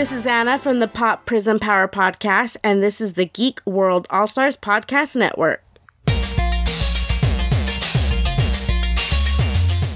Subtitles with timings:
[0.00, 4.06] This is Anna from the Pop Prism Power Podcast, and this is the Geek World
[4.08, 5.62] All Stars Podcast Network.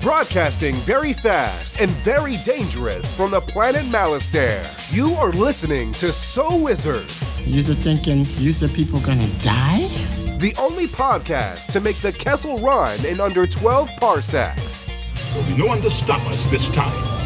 [0.02, 4.62] Broadcasting very fast and very dangerous from the planet Malastare.
[4.94, 7.06] You are listening to So Wizard.
[7.46, 9.88] You're thinking, you said people gonna die?
[10.36, 14.84] The only podcast to make the Kessel run in under 12 parsecs.
[15.32, 17.23] There'll be no one to stop us this time.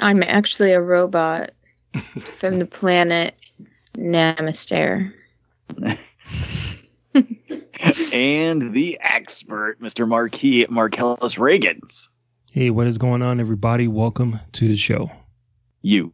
[0.00, 1.52] I'm actually a robot
[2.18, 3.34] from the planet
[3.94, 5.14] Namaste.
[8.12, 10.06] and the expert, Mr.
[10.06, 12.10] Marquis Marcellus Reagans.
[12.50, 13.88] Hey, what is going on, everybody?
[13.88, 15.10] Welcome to the show.
[15.80, 16.12] You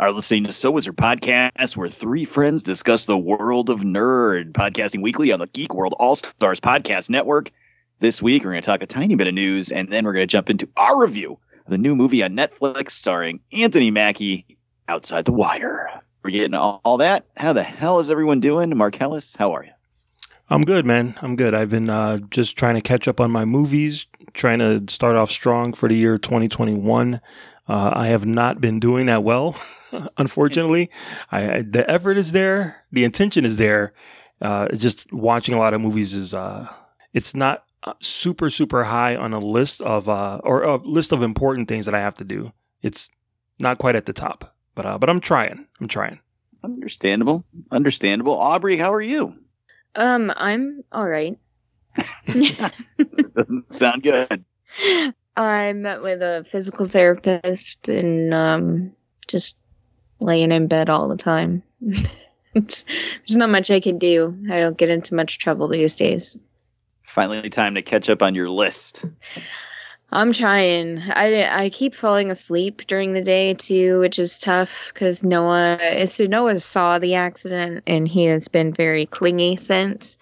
[0.00, 5.02] are listening to So Wizard Podcast, where three friends discuss the world of nerd, podcasting
[5.02, 7.52] weekly on the Geek World All Stars Podcast Network.
[8.00, 10.26] This week, we're going to talk a tiny bit of news, and then we're going
[10.26, 15.26] to jump into our review of the new movie on Netflix starring Anthony Mackie, Outside
[15.26, 16.02] the Wire.
[16.24, 17.26] We're getting all, all that.
[17.36, 18.76] How the hell is everyone doing?
[18.76, 19.70] Marcellus, how are you?
[20.50, 21.14] I'm good, man.
[21.22, 21.54] I'm good.
[21.54, 25.30] I've been uh, just trying to catch up on my movies, trying to start off
[25.30, 27.20] strong for the year 2021.
[27.66, 29.56] Uh, I have not been doing that well,
[30.16, 30.90] unfortunately.
[31.32, 33.94] I, I, the effort is there, the intention is there.
[34.40, 36.70] Uh, just watching a lot of movies is uh,
[37.14, 41.22] it's not uh, super super high on a list of uh, or a list of
[41.22, 42.52] important things that I have to do.
[42.82, 43.08] It's
[43.60, 45.66] not quite at the top, but uh, but I'm trying.
[45.80, 46.18] I'm trying.
[46.62, 47.44] Understandable.
[47.70, 48.38] Understandable.
[48.38, 49.38] Aubrey, how are you?
[49.94, 51.38] Um, I'm all right.
[53.34, 54.44] Doesn't sound good.
[55.36, 58.92] I met with a physical therapist and um,
[59.26, 59.56] just
[60.20, 61.62] laying in bed all the time.
[62.54, 64.36] There's not much I can do.
[64.50, 66.36] I don't get into much trouble these days.
[67.02, 69.04] Finally, time to catch up on your list.
[70.12, 71.00] I'm trying.
[71.00, 76.06] I, I keep falling asleep during the day too, which is tough because Noah.
[76.06, 80.16] So Noah saw the accident and he has been very clingy since.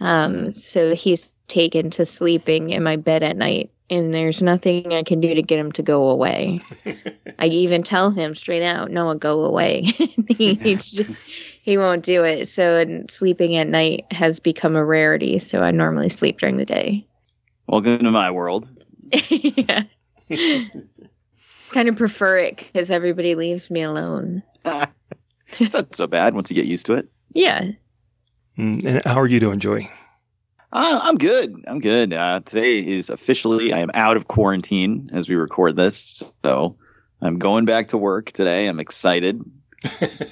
[0.00, 5.02] Um, so he's taken to sleeping in my bed at night and there's nothing I
[5.02, 6.60] can do to get him to go away.
[7.38, 9.82] I even tell him straight out, "Noah, go away."
[10.28, 11.30] he just,
[11.62, 12.48] he won't do it.
[12.48, 15.38] So sleeping at night has become a rarity.
[15.38, 17.06] So I normally sleep during the day.
[17.68, 18.70] Welcome to my world.
[19.30, 19.84] yeah.
[21.70, 24.42] kind of prefer it because everybody leaves me alone.
[25.58, 27.08] it's not so bad once you get used to it.
[27.32, 27.70] Yeah.
[28.58, 29.90] Mm, and how are you doing, Joey?
[30.76, 31.64] Uh, I'm good.
[31.66, 32.12] I'm good.
[32.12, 36.76] Uh, today is officially I am out of quarantine as we record this, so
[37.22, 38.66] I'm going back to work today.
[38.66, 39.40] I'm excited.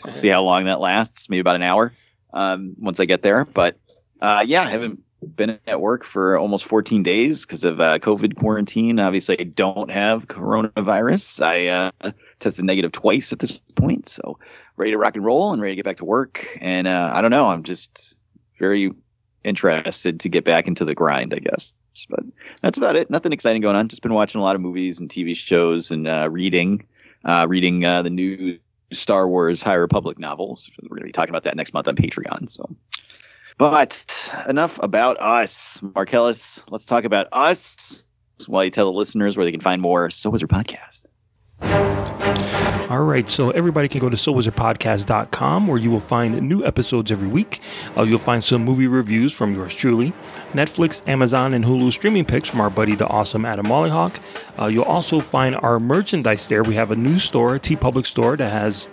[0.05, 1.31] I'll see how long that lasts.
[1.31, 1.94] Maybe about an hour
[2.34, 3.47] um, once I get there.
[3.47, 3.78] But
[4.21, 5.03] uh, yeah, I haven't
[5.34, 9.00] been at work for almost 14 days because of uh, COVID quarantine.
[9.00, 11.43] Obviously, I don't have coronavirus.
[11.43, 14.38] I uh, tested negative twice at this point, so
[14.76, 16.47] ready to rock and roll and ready to get back to work.
[16.61, 17.47] And uh, I don't know.
[17.47, 18.19] I'm just
[18.59, 18.93] very
[19.44, 21.72] interested to get back into the grind, I guess.
[22.09, 22.25] But
[22.62, 23.10] that's about it.
[23.10, 23.88] Nothing exciting going on.
[23.88, 26.87] Just been watching a lot of movies and TV shows and uh, reading,
[27.25, 28.59] uh, reading uh, the new
[28.93, 30.71] Star Wars High Republic novels.
[30.82, 32.49] We're going to be talking about that next month on Patreon.
[32.49, 32.75] So,
[33.59, 36.62] but enough about us, Marcellus.
[36.69, 38.05] Let's talk about us
[38.47, 41.05] while you tell the listeners where they can find more So Wizard podcast.
[42.91, 47.26] All right, so everybody can go to SoulWizardPodcast.com where you will find new episodes every
[47.26, 47.60] week.
[47.97, 50.12] Uh, you'll find some movie reviews from yours truly,
[50.53, 54.20] Netflix, Amazon, and Hulu streaming picks from our buddy, the awesome Adam Mollyhawk.
[54.60, 56.62] Uh, you'll also find our merchandise there.
[56.62, 58.87] We have a new store, TeePublic store, that has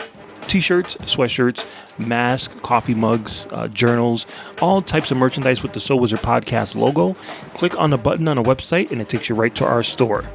[0.47, 1.65] t-shirts, sweatshirts,
[1.97, 4.25] masks, coffee mugs, uh, journals,
[4.61, 7.15] all types of merchandise with the Soul Wizard Podcast logo.
[7.55, 10.29] Click on the button on the website and it takes you right to our store.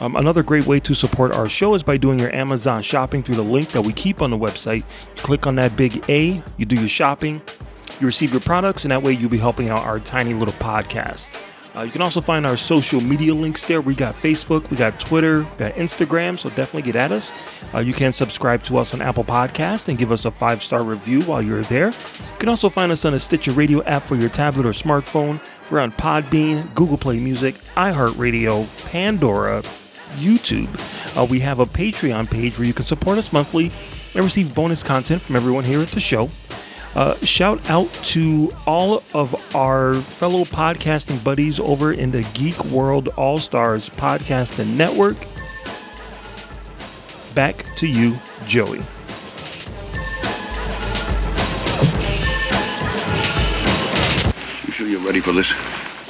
[0.00, 3.36] Um, another great way to support our show is by doing your Amazon shopping through
[3.36, 4.84] the link that we keep on the website.
[5.16, 7.42] You click on that big A, you do your shopping,
[7.98, 11.28] you receive your products, and that way you'll be helping out our tiny little podcast.
[11.78, 13.80] Uh, you can also find our social media links there.
[13.80, 17.30] We got Facebook, we got Twitter, we got Instagram, so definitely get at us.
[17.72, 20.82] Uh, you can subscribe to us on Apple Podcast and give us a five star
[20.82, 21.90] review while you're there.
[21.90, 25.40] You can also find us on a Stitcher Radio app for your tablet or smartphone.
[25.70, 29.62] We're on Podbean, Google Play Music, iHeartRadio, Pandora,
[30.16, 30.68] YouTube.
[31.16, 33.70] Uh, we have a Patreon page where you can support us monthly
[34.14, 36.28] and receive bonus content from everyone here at the show.
[36.94, 43.08] Uh, shout out to all of our fellow podcasting buddies over in the Geek World
[43.08, 45.16] All Stars Podcasting Network.
[47.34, 48.78] Back to you, Joey.
[54.64, 55.54] You sure you're ready for this?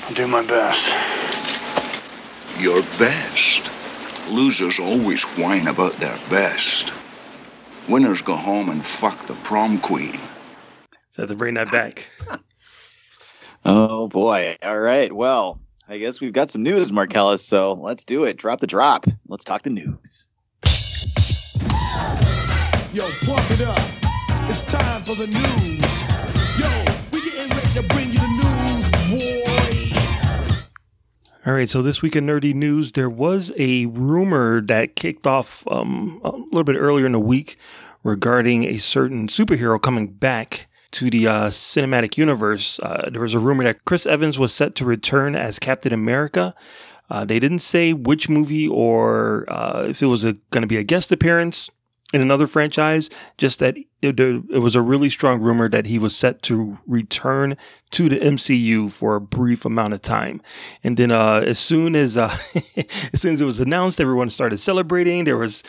[0.04, 0.88] I'll do my best.
[2.58, 3.69] Your best.
[4.30, 6.92] Losers always whine about their best.
[7.88, 10.19] Winners go home and fuck the prom queen.
[11.18, 12.08] So I have to bring that back.
[13.64, 14.56] Oh boy.
[14.62, 15.12] All right.
[15.12, 17.44] Well, I guess we've got some news, Marcellus.
[17.44, 18.36] So let's do it.
[18.36, 19.04] Drop the drop.
[19.26, 20.26] Let's talk the news.
[22.92, 24.48] Yo, pump it up.
[24.48, 26.02] It's time for the news.
[26.56, 26.70] Yo,
[27.12, 28.28] we getting ready to bring you the
[29.10, 30.60] news, boy.
[31.44, 35.66] All right, so this week in nerdy news, there was a rumor that kicked off
[35.66, 37.56] um, a little bit earlier in the week
[38.04, 42.79] regarding a certain superhero coming back to the uh, cinematic universe.
[42.81, 46.55] Uh, there was a rumor that Chris Evans was set to return as Captain America.
[47.11, 50.82] Uh, they didn't say which movie or uh, if it was going to be a
[50.82, 51.70] guest appearance
[52.14, 56.17] in another franchise, just that it, it was a really strong rumor that he was
[56.17, 57.56] set to return
[57.90, 60.40] to the MCU for a brief amount of time.
[60.82, 62.37] And then uh, as soon as uh,
[63.12, 65.25] as soon as it was announced, everyone started celebrating.
[65.25, 65.62] There was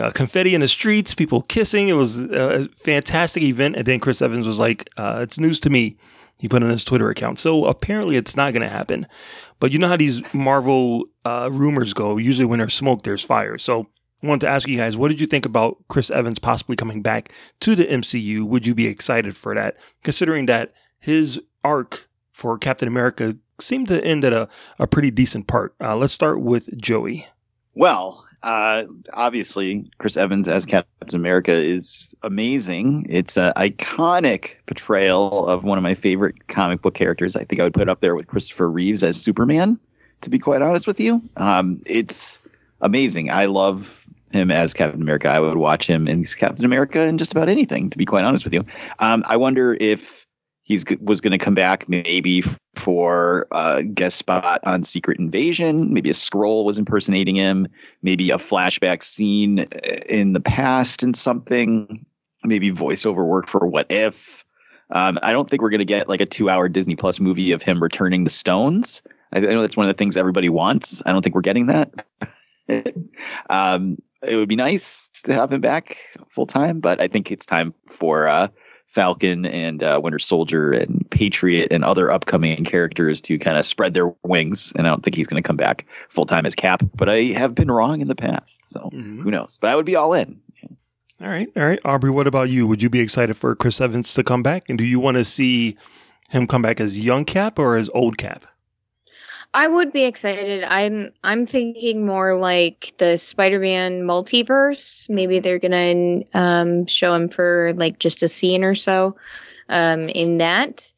[0.00, 1.88] uh, confetti in the streets, people kissing.
[1.88, 3.76] It was a fantastic event.
[3.76, 5.96] And then Chris Evans was like, uh, "It's news to me."
[6.38, 7.38] He put on his Twitter account.
[7.38, 9.06] So apparently, it's not going to happen.
[9.60, 12.16] But you know how these Marvel uh, rumors go.
[12.16, 13.58] Usually, when there's smoke, there's fire.
[13.58, 13.86] So
[14.22, 17.02] I wanted to ask you guys, what did you think about Chris Evans possibly coming
[17.02, 18.44] back to the MCU?
[18.44, 24.04] Would you be excited for that, considering that his arc for Captain America seemed to
[24.04, 24.48] end at a,
[24.78, 25.74] a pretty decent part?
[25.80, 27.26] Uh, let's start with Joey.
[27.74, 28.84] Well, uh,
[29.14, 33.06] obviously, Chris Evans as Captain America is amazing.
[33.08, 37.36] It's an iconic portrayal of one of my favorite comic book characters.
[37.36, 39.78] I think I would put up there with Christopher Reeves as Superman,
[40.22, 41.22] to be quite honest with you.
[41.36, 42.40] Um, it's
[42.80, 43.30] amazing.
[43.30, 45.28] I love him as Captain America.
[45.28, 48.44] I would watch him in Captain America in just about anything, to be quite honest
[48.44, 48.64] with you.
[48.98, 50.26] Um, I wonder if
[50.62, 52.42] he's was going to come back maybe
[52.74, 55.92] for a guest spot on Secret Invasion.
[55.92, 57.66] Maybe a Skrull was impersonating him.
[58.02, 59.66] Maybe a flashback scene uh,
[60.08, 62.04] in the past and something.
[62.44, 64.44] Maybe voiceover work for What If.
[64.90, 67.62] Um, I don't think we're going to get like a two-hour Disney Plus movie of
[67.62, 69.02] him returning the stones.
[69.32, 71.02] I, I know that's one of the things everybody wants.
[71.06, 72.06] I don't think we're getting that.
[73.50, 75.96] um, it would be nice to have him back
[76.28, 78.48] full time, but I think it's time for uh,
[78.92, 83.94] Falcon and uh, Winter Soldier and Patriot and other upcoming characters to kind of spread
[83.94, 84.72] their wings.
[84.76, 87.24] And I don't think he's going to come back full time as Cap, but I
[87.32, 88.90] have been wrong in the past, so
[89.22, 89.56] who knows?
[89.58, 90.40] But I would be all in.
[91.22, 92.10] All right, all right, Aubrey.
[92.10, 92.66] What about you?
[92.66, 95.24] Would you be excited for Chris Evans to come back, and do you want to
[95.24, 95.78] see
[96.28, 98.44] him come back as young Cap or as old Cap?
[99.54, 100.64] I would be excited.
[100.64, 105.08] I'm I'm thinking more like the Spider-Man multiverse.
[105.10, 109.14] Maybe they're gonna um, show him for like just a scene or so
[109.68, 110.92] um, in that.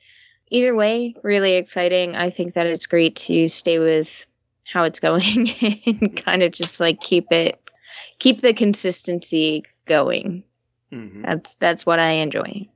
[0.50, 2.14] Either way, really exciting.
[2.14, 4.24] I think that it's great to stay with
[4.64, 5.50] how it's going
[5.86, 7.60] and kind of just like keep it,
[8.20, 10.44] keep the consistency going.
[11.22, 12.68] That's that's what I enjoy.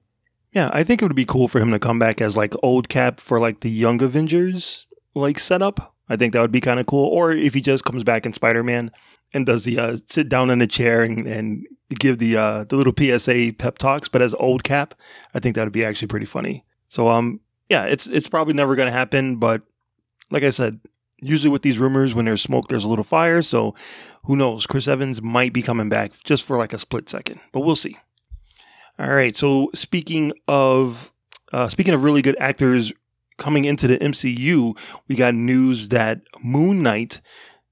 [0.52, 2.88] Yeah, I think it would be cool for him to come back as like old
[2.88, 4.87] Cap for like the Young Avengers
[5.18, 5.94] like setup.
[6.08, 7.06] I think that would be kind of cool.
[7.06, 8.90] Or if he just comes back in Spider Man
[9.34, 12.76] and does the uh, sit down in a chair and, and give the uh, the
[12.76, 14.94] little PSA pep talks, but as old Cap,
[15.34, 16.64] I think that would be actually pretty funny.
[16.88, 19.36] So um, yeah, it's it's probably never going to happen.
[19.36, 19.62] But
[20.30, 20.80] like I said,
[21.20, 23.42] usually with these rumors, when there's smoke, there's a little fire.
[23.42, 23.74] So
[24.24, 24.66] who knows?
[24.66, 27.96] Chris Evans might be coming back just for like a split second, but we'll see.
[28.98, 29.34] All right.
[29.34, 31.12] So speaking of
[31.52, 32.92] uh, speaking of really good actors
[33.38, 34.76] coming into the MCU,
[35.08, 37.20] we got news that Moon Knight,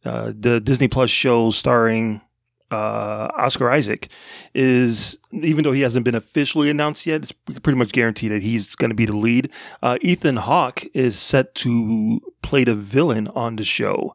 [0.04, 2.22] uh, the Disney Plus show starring
[2.70, 4.08] uh, Oscar Isaac,
[4.54, 8.74] is even though he hasn't been officially announced yet, it's pretty much guaranteed that he's
[8.74, 9.50] going to be the lead.
[9.82, 14.14] Uh, Ethan Hawke is set to play the villain on the show.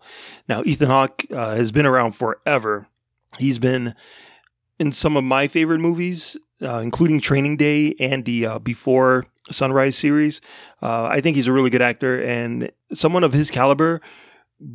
[0.50, 2.88] Now, Ethan Hawke uh, has been around forever.
[3.38, 3.94] He's been
[4.80, 9.98] in some of my favorite movies, uh, including Training Day and the uh, Before Sunrise
[9.98, 10.42] series.
[10.82, 14.02] Uh, I think he's a really good actor and someone of his caliber.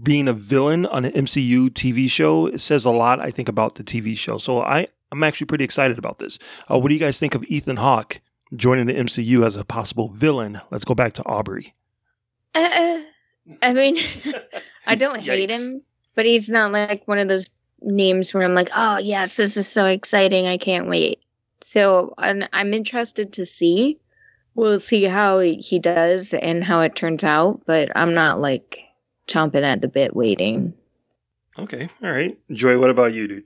[0.03, 3.85] Being a villain on an MCU TV show says a lot, I think, about the
[3.85, 4.37] TV show.
[4.37, 6.41] So I, I'm actually pretty excited about this.
[6.69, 8.21] Uh, what do you guys think of Ethan Hawke
[8.57, 10.61] joining the MCU as a possible villain?
[10.73, 11.75] Let's go back to Aubrey.
[12.57, 13.03] Uh,
[13.63, 13.99] I mean,
[14.87, 15.83] I don't hate him,
[16.15, 17.49] but he's not like one of those
[17.83, 21.21] names where I'm like, oh yes, this is so exciting, I can't wait.
[21.63, 23.99] So I'm, I'm interested to see.
[24.57, 28.79] We'll see how he does and how it turns out, but I'm not like
[29.29, 30.75] chomping at the bit waiting.
[31.59, 32.39] Okay, all right.
[32.53, 33.45] Joy, what about you, dude?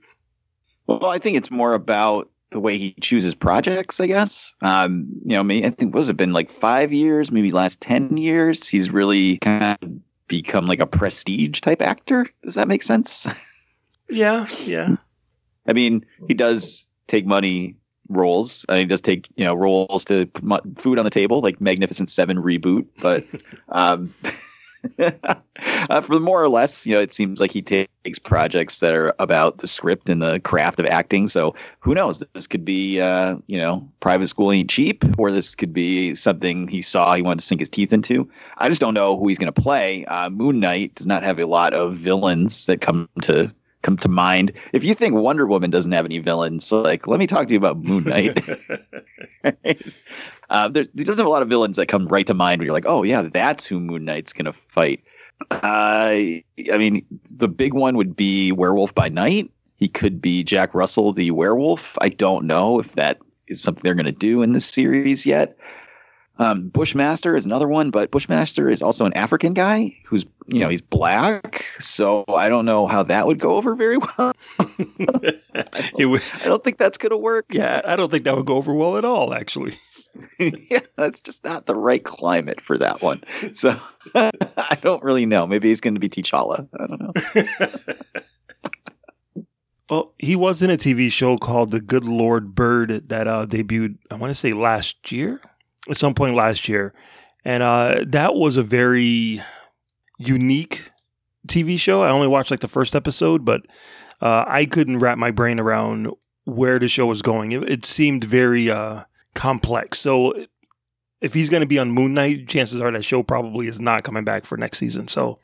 [0.87, 4.53] Well, I think it's more about the way he chooses projects, I guess.
[4.61, 7.79] Um, you know, me, I think, what has it been like five years, maybe last
[7.81, 8.67] 10 years?
[8.67, 9.89] He's really kind of
[10.27, 12.27] become like a prestige type actor.
[12.43, 13.27] Does that make sense?
[14.11, 14.97] Yeah, yeah.
[15.67, 17.77] I mean, he does take money
[18.11, 18.65] roles.
[18.69, 22.09] Uh, he does take you know roles to put food on the table, like Magnificent
[22.09, 22.85] Seven reboot.
[23.01, 23.25] But
[23.69, 24.13] um,
[25.89, 29.13] uh, for more or less, you know, it seems like he takes projects that are
[29.19, 31.27] about the script and the craft of acting.
[31.27, 32.23] So who knows?
[32.33, 36.67] This could be uh, you know Private School Ain't Cheap, or this could be something
[36.67, 38.29] he saw he wanted to sink his teeth into.
[38.57, 40.05] I just don't know who he's going to play.
[40.05, 44.09] Uh, Moon Knight does not have a lot of villains that come to come to
[44.09, 44.51] mind.
[44.73, 47.57] If you think Wonder Woman doesn't have any villains, like let me talk to you
[47.57, 48.39] about Moon Knight.
[50.49, 52.65] uh, there, there doesn't have a lot of villains that come right to mind where
[52.65, 55.03] you're like, oh yeah, that's who Moon Knight's gonna fight.
[55.49, 59.51] Uh, I mean, the big one would be Werewolf by Night.
[59.77, 61.97] He could be Jack Russell, the werewolf.
[62.01, 65.57] I don't know if that is something they're going to do in this series yet.
[66.41, 70.69] Um, Bushmaster is another one, but Bushmaster is also an African guy who's, you know,
[70.69, 71.63] he's black.
[71.77, 74.33] So I don't know how that would go over very well.
[75.97, 77.45] It would, I don't think that's going to work.
[77.51, 79.75] yeah, I don't think that would go over well at all, actually.
[80.39, 83.21] yeah, that's just not the right climate for that one.
[83.53, 83.79] So
[84.15, 85.45] I don't really know.
[85.45, 86.67] Maybe he's going to be T'Challa.
[86.79, 87.13] I don't know.
[89.89, 93.97] Well, he was in a TV show called The Good Lord Bird that uh, debuted,
[94.09, 95.41] I want to say last year,
[95.89, 96.93] at some point last year.
[97.43, 99.41] And uh, that was a very
[100.19, 100.91] unique
[101.47, 102.03] TV show.
[102.03, 103.61] I only watched like the first episode, but
[104.21, 106.09] uh, I couldn't wrap my brain around
[106.45, 107.51] where the show was going.
[107.51, 109.99] It, it seemed very uh, complex.
[109.99, 110.45] So
[111.21, 114.03] if he's going to be on Moon Knight, chances are that show probably is not
[114.03, 115.07] coming back for next season.
[115.07, 115.39] So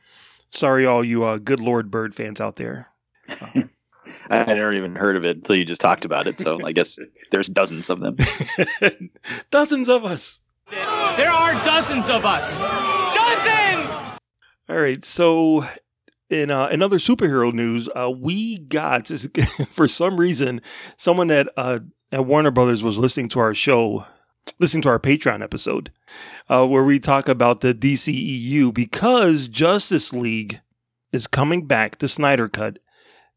[0.52, 2.90] sorry, all you uh, Good Lord Bird fans out there.
[4.30, 6.40] I never even heard of it until you just talked about it.
[6.40, 7.00] So I guess
[7.32, 8.18] there's dozens of them.
[9.50, 10.42] Dozens of us.
[10.70, 12.58] There are dozens of us.
[13.16, 14.20] Dozens!
[14.70, 15.04] All right.
[15.04, 15.66] So,
[16.30, 19.08] in uh, another superhero news, uh, we got
[19.70, 20.62] for some reason
[20.98, 21.80] someone that uh,
[22.12, 24.06] at Warner Brothers was listening to our show,
[24.60, 25.92] listening to our Patreon episode,
[26.50, 30.60] uh, where we talk about the DCEU because Justice League
[31.12, 32.80] is coming back, the Snyder Cut.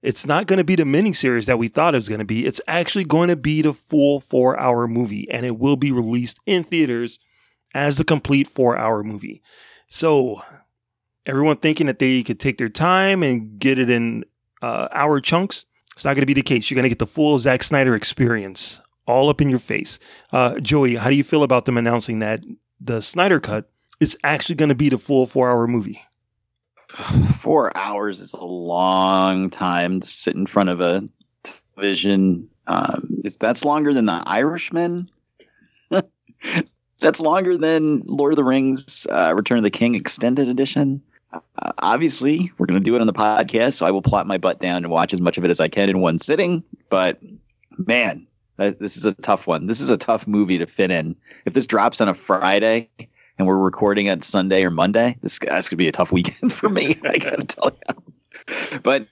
[0.02, 2.46] It's not going to be the miniseries that we thought it was going to be.
[2.46, 6.40] It's actually going to be the full four hour movie, and it will be released
[6.46, 7.18] in theaters
[7.74, 9.42] as the complete four hour movie.
[9.88, 10.40] So,
[11.26, 14.24] everyone thinking that they could take their time and get it in
[14.62, 16.70] uh, hour chunks, it's not going to be the case.
[16.70, 19.98] You're going to get the full Zack Snyder experience all up in your face.
[20.32, 22.42] Uh, Joey, how do you feel about them announcing that
[22.80, 26.00] the Snyder Cut is actually going to be the full four hour movie?
[27.38, 31.02] Four hours is a long time to sit in front of a
[31.42, 32.48] television.
[32.66, 35.10] Um, that's longer than The Irishman.
[37.00, 41.02] that's longer than Lord of the Rings uh, Return of the King Extended Edition.
[41.32, 44.38] Uh, obviously, we're going to do it on the podcast, so I will plot my
[44.38, 46.62] butt down and watch as much of it as I can in one sitting.
[46.88, 47.20] But
[47.86, 49.66] man, this is a tough one.
[49.66, 51.16] This is a tough movie to fit in.
[51.44, 52.90] If this drops on a Friday
[53.40, 56.68] and we're recording it Sunday or Monday, this that's gonna be a tough weekend for
[56.68, 56.94] me.
[57.02, 58.78] I gotta tell you.
[58.82, 59.06] But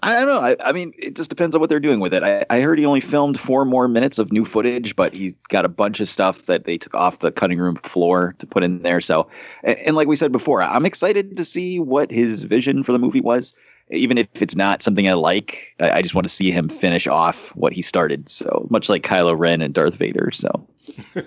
[0.00, 0.40] I don't know.
[0.40, 2.24] I, I mean, it just depends on what they're doing with it.
[2.24, 5.64] I, I heard he only filmed four more minutes of new footage, but he got
[5.64, 8.80] a bunch of stuff that they took off the cutting room floor to put in
[8.80, 9.00] there.
[9.00, 9.28] So,
[9.62, 12.98] and, and like we said before, I'm excited to see what his vision for the
[12.98, 13.54] movie was.
[13.90, 17.06] Even if it's not something I like, I, I just want to see him finish
[17.06, 18.28] off what he started.
[18.28, 20.32] So much like Kylo Ren and Darth Vader.
[20.32, 20.66] So.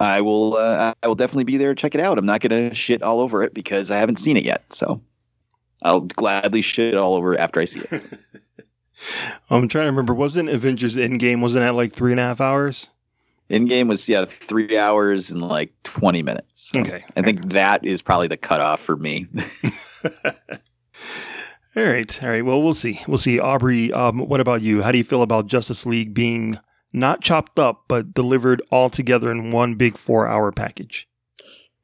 [0.00, 0.56] I will.
[0.56, 2.18] Uh, I will definitely be there to check it out.
[2.18, 4.72] I'm not going to shit all over it because I haven't seen it yet.
[4.72, 5.00] So
[5.82, 8.04] I'll gladly shit all over it after I see it.
[9.50, 10.14] I'm trying to remember.
[10.14, 11.40] Wasn't Avengers Endgame?
[11.40, 12.88] Wasn't that like three and a half hours?
[13.50, 16.70] Endgame was yeah three hours and like 20 minutes.
[16.72, 17.02] So Okay.
[17.16, 19.26] I think that is probably the cutoff for me.
[20.04, 22.22] All right.
[22.24, 22.44] All right.
[22.44, 23.00] Well, we'll see.
[23.06, 23.38] We'll see.
[23.38, 24.82] Aubrey, um, what about you?
[24.82, 26.58] How do you feel about Justice League being
[26.92, 31.08] not chopped up, but delivered all together in one big four hour package?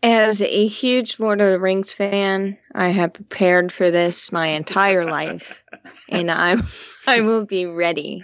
[0.02, 5.06] As a huge Lord of the Rings fan, I have prepared for this my entire
[5.06, 5.64] life,
[6.10, 6.64] and I'm
[7.06, 8.22] I will be ready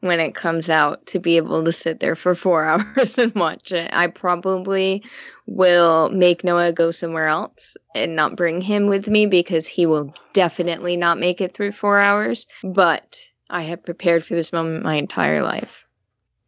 [0.00, 2.64] when it comes out to be able to sit there for four
[2.96, 3.88] hours and watch it.
[3.94, 5.02] I probably
[5.46, 10.12] will make Noah go somewhere else and not bring him with me because he will
[10.34, 12.46] definitely not make it through four hours.
[12.62, 13.18] But
[13.48, 15.85] I have prepared for this moment my entire life.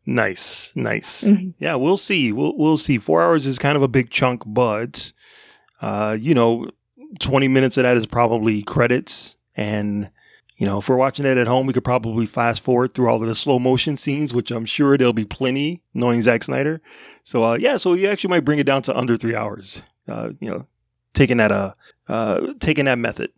[0.09, 1.25] Nice, nice.
[1.25, 1.53] Mhm.
[1.59, 2.33] Yeah, we'll see.
[2.33, 2.97] We'll we'll see.
[2.97, 5.13] Four hours is kind of a big chunk, but
[5.83, 6.71] uh, you know,
[7.21, 10.09] twenty minutes of that is probably credits, and
[10.57, 13.21] you know, if we're watching it at home, we could probably fast forward through all
[13.21, 16.81] of the slow motion scenes, which I'm sure there'll be plenty, knowing Zack Snyder.
[17.23, 19.83] So uh, yeah, so you actually might bring it down to under three hours.
[20.09, 20.67] Uh, you know,
[21.13, 21.75] taking that uh,
[22.09, 23.31] uh taking that method.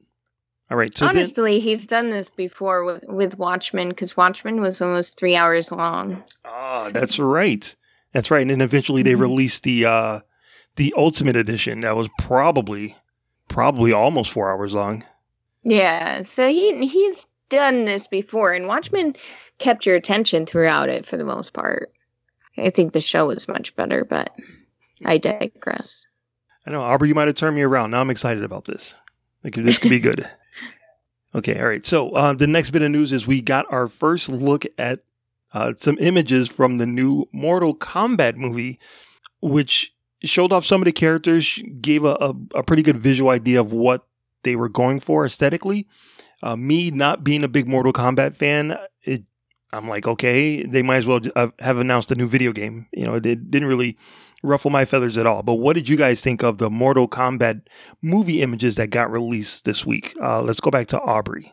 [0.70, 0.96] All right.
[0.96, 5.34] So then, Honestly, he's done this before with, with Watchmen because Watchmen was almost three
[5.34, 6.22] hours long.
[6.44, 7.74] Ah, that's right.
[8.12, 8.42] That's right.
[8.42, 9.20] And then eventually they Mhm.
[9.20, 10.20] released the uh
[10.76, 12.96] the Ultimate Edition that was probably
[13.48, 15.04] probably almost four hours long.
[15.64, 19.16] Yeah, so he he's done this before, and Watchmen
[19.58, 21.92] kept your attention throughout it for the most part.
[22.56, 24.30] I think the show was much better, but
[25.04, 26.06] I digress.
[26.66, 27.90] I know, Aubrey, you might have turned me around.
[27.90, 28.94] Now I'm excited about this.
[29.42, 30.28] Like this could be good.
[31.34, 31.84] Okay, all right.
[31.87, 35.00] So uh, the next bit of news is we got our first look at
[35.52, 38.78] uh, some images from the new Mortal Kombat movie,
[39.40, 43.60] which showed off some of the characters, gave a, a, a pretty good visual idea
[43.60, 44.06] of what
[44.42, 45.87] they were going for aesthetically.
[46.42, 49.25] Uh, me not being a big Mortal Kombat fan, it
[49.72, 52.87] I'm like, okay, they might as well uh, have announced a new video game.
[52.92, 53.96] You know, it didn't really
[54.42, 55.42] ruffle my feathers at all.
[55.42, 57.62] But what did you guys think of the Mortal Kombat
[58.02, 60.14] movie images that got released this week?
[60.23, 61.52] Uh, let's go back to Aubrey.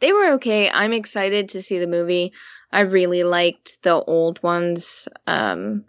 [0.00, 0.70] They were okay.
[0.70, 2.32] I'm excited to see the movie.
[2.72, 5.08] I really liked the old ones.
[5.26, 5.84] Um,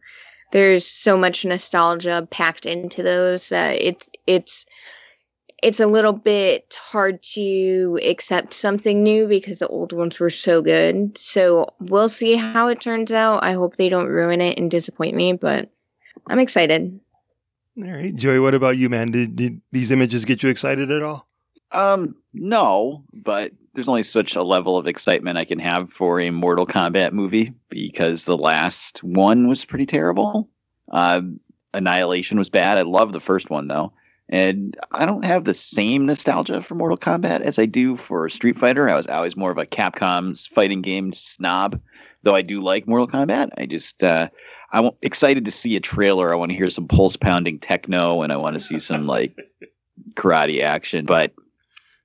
[0.51, 4.65] there's so much nostalgia packed into those that it's it's
[5.61, 10.61] it's a little bit hard to accept something new because the old ones were so
[10.61, 11.17] good.
[11.17, 13.43] So we'll see how it turns out.
[13.43, 15.69] I hope they don't ruin it and disappoint me, but
[16.29, 16.99] I'm excited.
[17.77, 19.11] All right, Joey, what about you, man?
[19.11, 21.27] Did, did these images get you excited at all?
[21.73, 26.29] Um, no, but there's only such a level of excitement I can have for a
[26.31, 30.49] Mortal Kombat movie because the last one was pretty terrible.
[30.91, 31.21] Uh,
[31.73, 32.77] Annihilation was bad.
[32.77, 33.93] I love the first one though.
[34.29, 38.57] And I don't have the same nostalgia for Mortal Kombat as I do for Street
[38.57, 38.89] Fighter.
[38.89, 41.79] I was always more of a Capcom's fighting game snob,
[42.23, 43.51] though I do like Mortal Kombat.
[43.57, 44.27] I just, uh,
[44.71, 46.31] I'm excited to see a trailer.
[46.31, 49.35] I want to hear some pulse pounding techno and I want to see some like
[50.13, 51.05] karate action.
[51.05, 51.33] But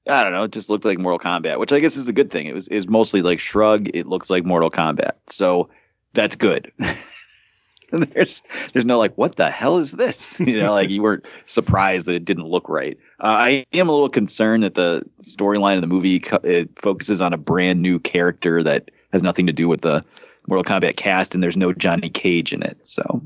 [0.08, 0.44] I don't know.
[0.44, 2.46] It just looked like Mortal Kombat, which I guess is a good thing.
[2.46, 3.88] It was is mostly like shrug.
[3.94, 5.70] It looks like Mortal Kombat, so
[6.12, 6.70] that's good.
[7.92, 10.40] there's there's no like what the hell is this?
[10.40, 12.98] You know, like you weren't surprised that it didn't look right.
[13.20, 17.22] Uh, I am a little concerned that the storyline of the movie co- it focuses
[17.22, 20.04] on a brand new character that has nothing to do with the
[20.48, 22.76] Mortal Kombat cast, and there's no Johnny Cage in it.
[22.82, 23.22] So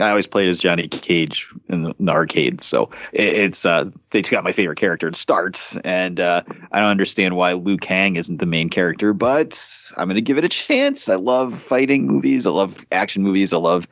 [0.00, 3.90] I always played as Johnny Cage in the, in the arcades, so it, it's uh,
[4.10, 6.42] they took out my favorite character to start, and uh,
[6.72, 9.60] I don't understand why Liu Kang isn't the main character, but
[9.96, 11.08] I'm gonna give it a chance.
[11.08, 13.86] I love fighting movies, I love action movies, I love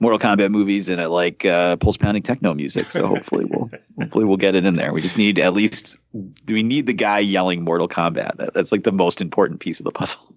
[0.00, 2.90] Mortal Kombat movies, and I like uh, pulse pounding techno music.
[2.90, 4.92] So hopefully we'll hopefully we'll get it in there.
[4.92, 5.96] We just need at least
[6.44, 8.36] do we need the guy yelling Mortal Kombat?
[8.36, 10.20] That, that's like the most important piece of the puzzle.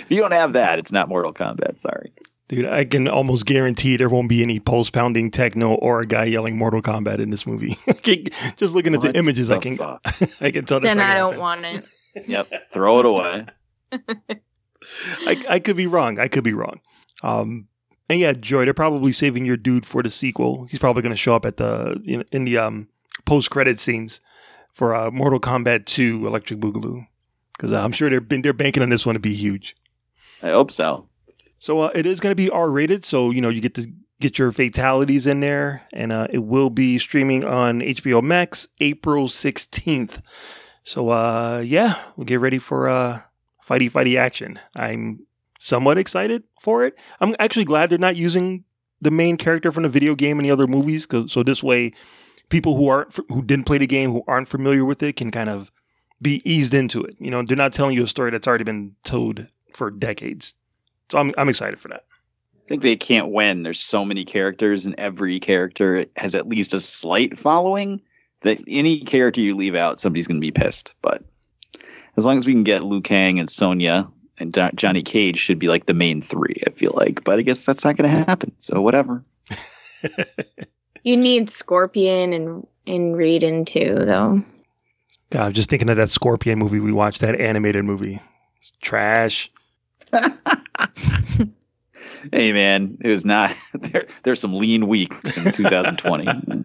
[0.00, 1.80] if you don't have that, it's not Mortal Kombat.
[1.80, 2.12] Sorry.
[2.48, 6.24] Dude, I can almost guarantee there won't be any pulse pounding techno or a guy
[6.24, 7.76] yelling Mortal Kombat in this movie.
[8.56, 10.00] Just looking at What the images, I can fuck?
[10.40, 10.80] I can tell.
[10.80, 11.84] That's Then I don't want it.
[12.26, 13.46] Yep, throw it away.
[15.26, 16.18] I, I could be wrong.
[16.18, 16.80] I could be wrong.
[17.22, 17.68] Um,
[18.08, 20.66] and yeah, Joy, they're probably saving your dude for the sequel.
[20.70, 22.88] He's probably going to show up at the in, in the um,
[23.26, 24.20] post credit scenes
[24.72, 27.06] for uh, Mortal Kombat 2 Electric Boogaloo
[27.58, 29.76] because I'm sure they're been, they're banking on this one to be huge.
[30.42, 31.08] I hope so.
[31.58, 33.86] So uh, it is going to be R rated, so you know you get to
[34.20, 39.26] get your fatalities in there, and uh, it will be streaming on HBO Max April
[39.28, 40.22] 16th.
[40.84, 43.20] So uh, yeah, we'll get ready for uh,
[43.66, 44.58] fighty fighty action.
[44.76, 45.26] I'm
[45.58, 46.94] somewhat excited for it.
[47.20, 48.64] I'm actually glad they're not using
[49.00, 51.90] the main character from the video game in the other movies, 'cause- so this way,
[52.48, 55.50] people who aren't who didn't play the game who aren't familiar with it can kind
[55.50, 55.70] of
[56.20, 57.16] be eased into it.
[57.18, 60.54] You know, they're not telling you a story that's already been told for decades.
[61.10, 62.04] So I'm I'm excited for that.
[62.54, 63.62] I think they can't win.
[63.62, 68.00] There's so many characters, and every character has at least a slight following.
[68.42, 70.94] That any character you leave out, somebody's going to be pissed.
[71.02, 71.24] But
[72.16, 75.58] as long as we can get Liu Kang and Sonya and Jo- Johnny Cage, should
[75.58, 76.62] be like the main three.
[76.66, 78.52] I feel like, but I guess that's not going to happen.
[78.58, 79.24] So whatever.
[81.04, 84.42] You need Scorpion and and Raiden too, though.
[85.30, 88.20] God, I'm just thinking of that Scorpion movie we watched, that animated movie.
[88.80, 89.50] Trash.
[92.32, 93.54] Hey man, it was not.
[93.78, 96.26] There, there's some lean weeks in 2020.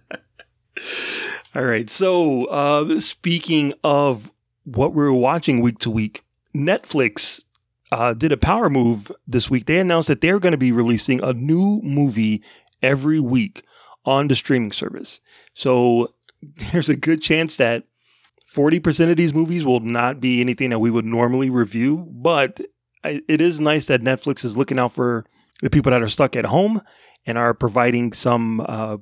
[1.56, 1.90] All right.
[1.90, 4.32] So, uh, speaking of
[4.64, 7.44] what we're watching week to week, Netflix
[7.92, 9.68] uh, did a power move this week.
[9.68, 12.42] They announced that they're going to be releasing a new movie
[12.82, 13.64] every week
[14.06, 15.22] on the streaming service.
[15.54, 16.14] So
[16.72, 17.84] there's a good chance that
[18.54, 22.62] 40% of these movies will not be anything that we would normally review, but
[23.04, 25.26] it is nice that Netflix is looking out for
[25.62, 26.82] the people that are stuck at home
[27.26, 28.98] and are providing some uh,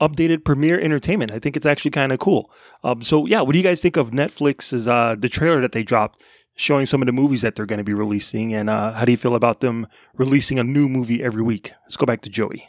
[0.00, 1.32] updated premiere entertainment.
[1.32, 2.50] I think it's actually kind of cool.
[2.84, 5.82] Um, so yeah, what do you guys think of Netflix's uh, the trailer that they
[5.82, 6.22] dropped
[6.54, 9.12] showing some of the movies that they're going to be releasing, and uh, how do
[9.12, 11.72] you feel about them releasing a new movie every week?
[11.82, 12.68] Let's go back to Joey.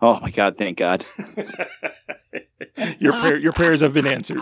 [0.00, 0.56] Oh my God!
[0.56, 1.04] Thank God.
[2.98, 4.40] your prayer, your prayers have been answered.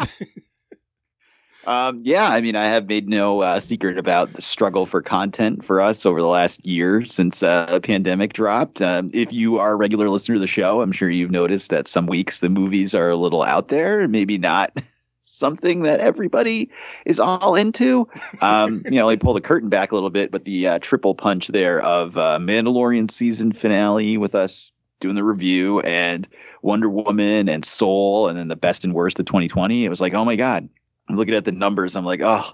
[1.66, 5.64] Um, yeah, I mean, I have made no uh, secret about the struggle for content
[5.64, 8.82] for us over the last year since uh, the pandemic dropped.
[8.82, 11.88] Um, if you are a regular listener to the show, I'm sure you've noticed that
[11.88, 14.72] some weeks the movies are a little out there, maybe not
[15.22, 16.70] something that everybody
[17.06, 18.08] is all into.
[18.40, 21.14] Um, you know, they pull the curtain back a little bit, but the uh, triple
[21.14, 26.28] punch there of uh, Mandalorian season finale with us doing the review and
[26.62, 29.84] Wonder Woman and Soul and then the best and worst of 2020.
[29.84, 30.68] It was like, oh my God,
[31.08, 31.96] I'm looking at the numbers.
[31.96, 32.50] I'm like, oh,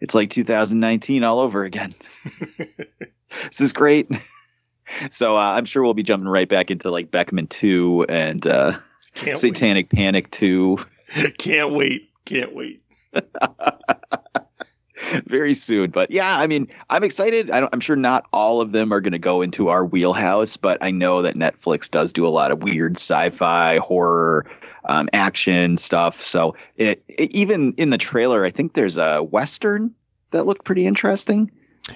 [0.00, 1.92] it's like 2019 all over again.
[2.24, 4.08] this is great.
[5.10, 8.72] so uh, I'm sure we'll be jumping right back into like Beckman 2 and uh,
[9.14, 9.96] Satanic wait.
[9.96, 10.78] Panic 2.
[11.38, 12.10] Can't wait.
[12.24, 12.82] Can't wait.
[15.26, 15.90] Very soon.
[15.90, 17.50] But yeah, I mean, I'm excited.
[17.50, 20.78] I am sure not all of them are going to go into our wheelhouse, but
[20.80, 24.46] I know that Netflix does do a lot of weird sci fi, horror,
[24.84, 26.22] um, action stuff.
[26.22, 29.94] So it, it, even in the trailer, I think there's a western
[30.30, 31.50] that looked pretty interesting,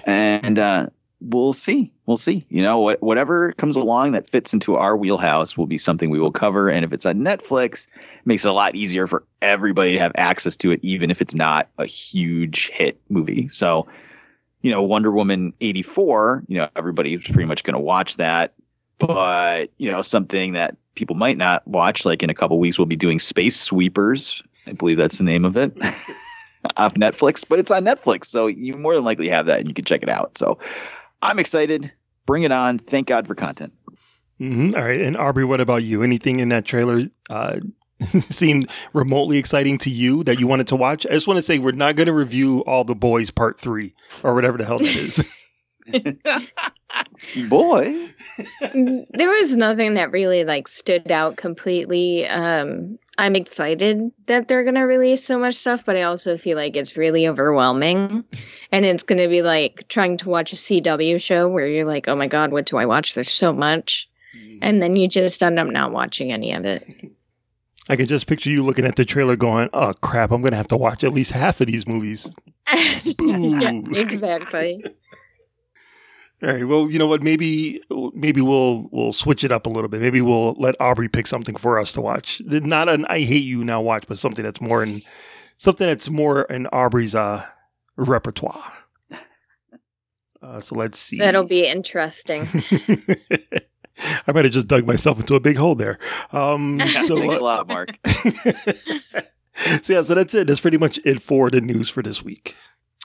[0.05, 0.87] and uh,
[1.21, 1.91] we'll see.
[2.05, 2.45] We'll see.
[2.49, 6.19] You know, what, whatever comes along that fits into our wheelhouse will be something we
[6.19, 6.69] will cover.
[6.69, 10.13] And if it's on Netflix, it makes it a lot easier for everybody to have
[10.15, 13.47] access to it, even if it's not a huge hit movie.
[13.49, 13.87] So,
[14.61, 18.53] you know, Wonder Woman 84, you know, everybody's pretty much going to watch that.
[18.99, 22.05] But, you know, something that people might not watch.
[22.05, 24.43] Like in a couple weeks, we'll be doing Space Sweepers.
[24.65, 25.71] I believe that's the name of it
[26.77, 28.25] off Netflix, but it's on Netflix.
[28.25, 30.37] So you more than likely have that and you can check it out.
[30.37, 30.59] So
[31.21, 31.91] I'm excited.
[32.25, 32.77] Bring it on.
[32.77, 33.73] Thank God for content.
[34.41, 34.77] Mm-hmm.
[34.77, 35.01] All right.
[35.01, 36.03] And Aubrey, what about you?
[36.03, 37.59] Anything in that trailer uh,
[38.29, 41.05] seemed remotely exciting to you that you wanted to watch?
[41.07, 43.93] I just want to say we're not going to review All the Boys Part 3
[44.23, 45.23] or whatever the hell that is.
[47.49, 48.09] Boy.
[49.11, 52.27] there was nothing that really like stood out completely.
[52.27, 56.55] Um I'm excited that they're going to release so much stuff, but I also feel
[56.55, 58.23] like it's really overwhelming.
[58.71, 62.07] And it's going to be like trying to watch a CW show where you're like,
[62.07, 63.15] "Oh my god, what do I watch?
[63.15, 64.59] There's so much." Mm.
[64.61, 66.85] And then you just end up not watching any of it.
[67.89, 70.57] I could just picture you looking at the trailer going, "Oh crap, I'm going to
[70.57, 72.29] have to watch at least half of these movies."
[73.19, 74.83] yeah, exactly.
[76.43, 76.67] All right.
[76.67, 77.23] Well, you know what?
[77.23, 77.81] Maybe
[78.13, 80.01] maybe we'll we'll switch it up a little bit.
[80.01, 82.41] Maybe we'll let Aubrey pick something for us to watch.
[82.45, 85.01] Not an I hate you now watch, but something that's more in
[85.57, 87.43] something that's more in Aubrey's uh,
[87.95, 88.73] repertoire.
[90.41, 91.17] Uh, so let's see.
[91.17, 92.47] That'll be interesting.
[94.27, 95.97] I might have just dug myself into a big hole there.
[96.31, 97.97] Um, so, Thanks uh, a lot, Mark.
[99.81, 100.47] so yeah, so that's it.
[100.47, 102.55] That's pretty much it for the news for this week.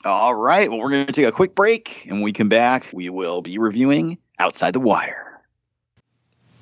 [0.05, 0.69] All right.
[0.69, 2.05] Well, we're going to take a quick break.
[2.05, 5.33] And when we come back, we will be reviewing Outside the Wire.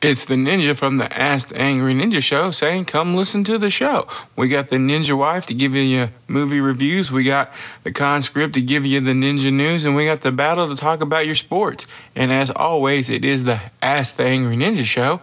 [0.03, 3.68] It's the ninja from the Ask the Angry Ninja show saying, Come listen to the
[3.68, 4.09] show.
[4.35, 7.12] We got the ninja wife to give you movie reviews.
[7.12, 9.85] We got the conscript to give you the ninja news.
[9.85, 11.87] And we got the battle to talk about your sports.
[12.16, 15.20] And as always, it is the Ask the Angry Ninja show.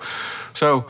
[0.53, 0.85] So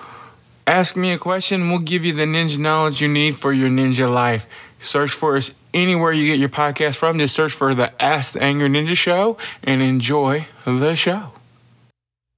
[0.66, 1.70] ask me a question.
[1.70, 4.48] We'll give you the ninja knowledge you need for your ninja life.
[4.80, 7.20] Search for us anywhere you get your podcast from.
[7.20, 11.32] Just search for the Ask the Angry Ninja Show and enjoy the show.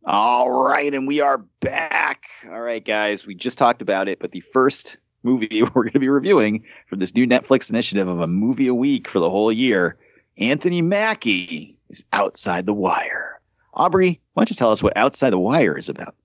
[0.05, 2.23] All right, and we are back.
[2.49, 5.99] All right, guys, we just talked about it, but the first movie we're going to
[5.99, 9.51] be reviewing for this new Netflix initiative of a movie a week for the whole
[9.51, 9.97] year,
[10.37, 13.39] Anthony Mackie is Outside the Wire.
[13.73, 16.15] Aubrey, why don't you tell us what Outside the Wire is about?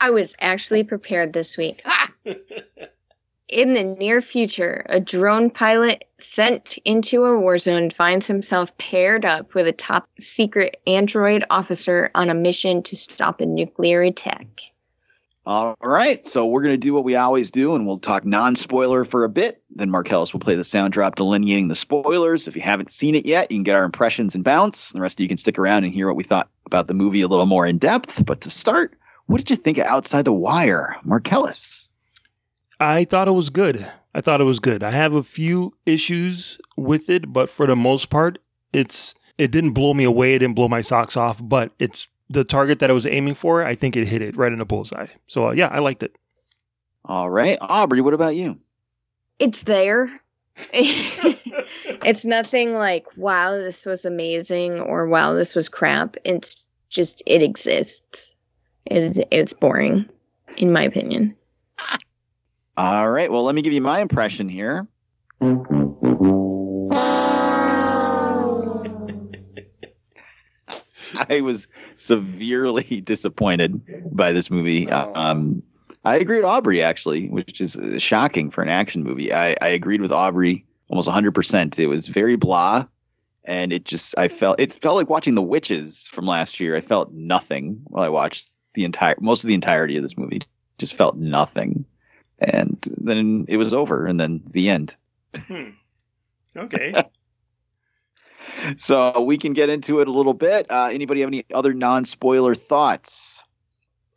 [0.00, 1.84] I was actually prepared this week.
[3.52, 9.24] in the near future, a drone pilot sent into a war zone finds himself paired
[9.24, 14.62] up with a top secret android officer on a mission to stop a nuclear attack.
[15.44, 18.54] All right, so we're going to do what we always do, and we'll talk non
[18.54, 19.60] spoiler for a bit.
[19.70, 22.46] Then Marcellus will play the sound drop delineating the spoilers.
[22.46, 24.92] If you haven't seen it yet, you can get our impressions and bounce.
[24.92, 27.22] The rest of you can stick around and hear what we thought about the movie
[27.22, 28.24] a little more in depth.
[28.24, 31.90] But to start, what did you think of Outside the Wire, Marcellus?
[32.82, 33.86] I thought it was good.
[34.12, 34.82] I thought it was good.
[34.82, 38.38] I have a few issues with it, but for the most part,
[38.72, 40.34] it's It didn't blow me away.
[40.34, 43.64] It didn't blow my socks off, but it's the target that I was aiming for.
[43.64, 45.06] I think it hit it right in the bullseye.
[45.26, 46.16] So uh, yeah, I liked it.
[47.04, 48.58] All right, Aubrey, what about you?
[49.38, 50.10] It's there.
[50.72, 56.16] it's nothing like wow, this was amazing or wow, this was crap.
[56.24, 58.34] It's just it exists.
[58.86, 60.08] It's it's boring,
[60.56, 61.34] in my opinion.
[62.76, 64.88] All right, well, let me give you my impression here.
[71.28, 73.80] I was severely disappointed
[74.14, 74.90] by this movie.
[74.90, 75.62] Um,
[76.04, 79.32] I agreed with Aubrey actually, which is uh, shocking for an action movie.
[79.32, 81.78] I, I agreed with Aubrey almost 100%.
[81.78, 82.86] It was very blah
[83.44, 86.76] and it just I felt it felt like watching The Witches from last year.
[86.76, 90.40] I felt nothing while I watched the entire most of the entirety of this movie.
[90.78, 91.84] Just felt nothing.
[92.42, 94.96] And then it was over and then the end.
[95.36, 95.68] Hmm.
[96.56, 96.94] Okay.
[98.76, 100.66] so we can get into it a little bit.
[100.70, 103.42] Uh, anybody have any other non-spoiler thoughts?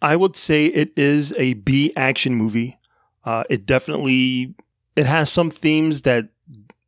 [0.01, 2.77] I would say it is a B action movie.
[3.23, 4.53] Uh, it definitely
[4.95, 6.29] it has some themes that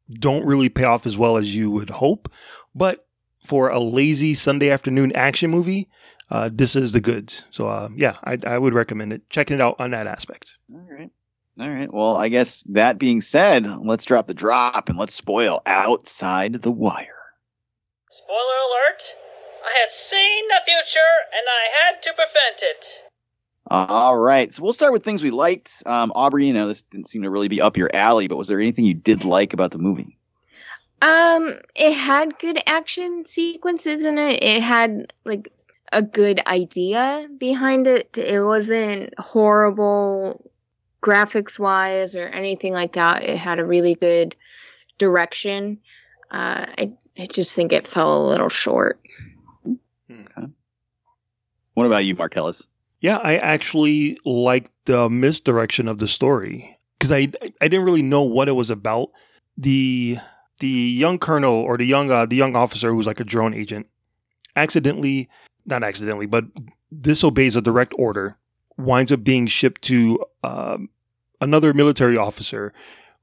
[0.10, 2.32] don't really pay off as well as you would hope,
[2.73, 3.08] but
[3.43, 5.89] for a lazy Sunday afternoon action movie,
[6.30, 7.45] uh, this is the goods.
[7.50, 9.30] So uh, yeah, I, I would recommend it.
[9.30, 10.58] Checking it out on that aspect.
[10.73, 11.10] All right.
[11.60, 11.91] All right.
[11.91, 16.72] Well, I guess that being said, let's drop the drop and let's spoil outside the
[16.72, 17.08] wire.
[18.12, 19.15] Spoiler alert!
[19.65, 21.00] I had seen the future
[21.34, 22.86] and I had to prevent it.
[23.70, 24.54] All right.
[24.54, 25.84] So we'll start with things we liked.
[25.86, 28.48] Um, Aubrey, you know, this didn't seem to really be up your alley, but was
[28.48, 30.17] there anything you did like about the movie?
[31.02, 34.41] Um, it had good action sequences in it.
[34.41, 35.52] It had like
[35.91, 38.17] a good idea behind it.
[38.17, 40.50] It wasn't horrible
[41.02, 43.24] graphics wise or anything like that.
[43.24, 44.36] It had a really good
[44.98, 45.80] direction.
[46.32, 49.00] Uh, I I just think it fell a little short.
[50.10, 50.48] Okay.
[51.74, 52.68] What about you, Marcellus?
[53.02, 57.32] Yeah, I actually liked the misdirection of the story because I
[57.62, 59.10] I didn't really know what it was about.
[59.58, 60.18] The
[60.60, 63.88] the young colonel or the young uh, the young officer who's like a drone agent
[64.56, 65.30] accidentally
[65.66, 66.46] not accidentally but
[67.02, 68.38] disobeys a direct order
[68.78, 70.90] winds up being shipped to um,
[71.42, 72.74] another military officer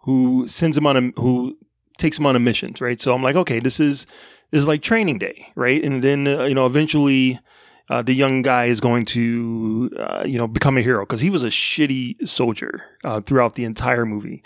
[0.01, 1.57] who sends him on a who
[1.99, 4.07] takes him on a mission right so i'm like okay this is
[4.51, 7.39] this is like training day right and then uh, you know eventually
[7.91, 11.31] uh, the young guy is going to uh, you know become a hero because he
[11.31, 14.43] was a shitty soldier uh, throughout the entire movie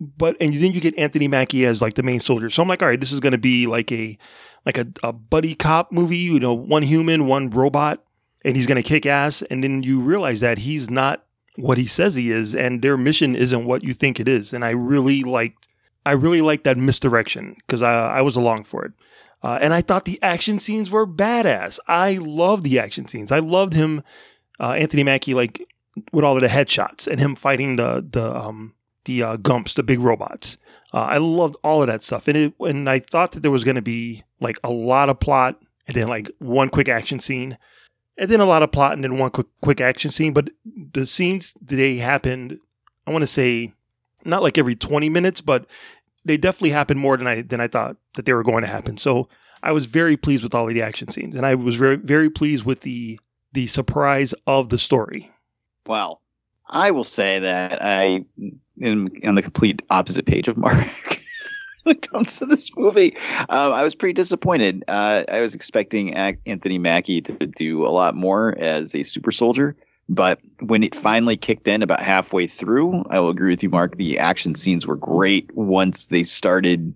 [0.00, 2.50] but and then you get Anthony Mackie as like the main soldier.
[2.50, 4.18] So I'm like, all right, this is going to be like a
[4.64, 6.18] like a, a buddy cop movie.
[6.18, 8.04] You know, one human, one robot,
[8.46, 9.42] and he's going to kick ass.
[9.42, 11.24] And then you realize that he's not
[11.56, 14.52] what he says he is, and their mission isn't what you think it is.
[14.52, 15.68] And I really liked,
[16.04, 18.92] I really liked that misdirection because I I was along for it.
[19.42, 21.78] Uh, and I thought the action scenes were badass.
[21.86, 23.30] I loved the action scenes.
[23.30, 24.02] I loved him,
[24.58, 25.66] uh, Anthony Mackie, like
[26.12, 29.82] with all of the headshots and him fighting the the um the uh, Gumps, the
[29.82, 30.58] big robots.
[30.92, 33.64] Uh, I loved all of that stuff, and it, and I thought that there was
[33.64, 37.58] going to be like a lot of plot, and then like one quick action scene,
[38.18, 40.32] and then a lot of plot, and then one quick quick action scene.
[40.32, 42.58] But the scenes they happened,
[43.06, 43.72] I want to say,
[44.24, 45.66] not like every twenty minutes, but
[46.24, 48.96] they definitely happened more than I than I thought that they were going to happen.
[48.96, 49.28] So
[49.62, 52.30] I was very pleased with all of the action scenes, and I was very very
[52.30, 53.18] pleased with the
[53.52, 55.30] the surprise of the story.
[55.86, 56.20] Well,
[56.68, 58.24] I will say that I
[58.82, 60.76] am on the complete opposite page of Mark
[61.96, 63.16] when it comes to this movie.
[63.48, 64.84] Um, I was pretty disappointed.
[64.88, 69.76] Uh, I was expecting Anthony Mackie to do a lot more as a super soldier.
[70.08, 73.96] But when it finally kicked in about halfway through, I will agree with you, Mark.
[73.96, 76.92] The action scenes were great once they started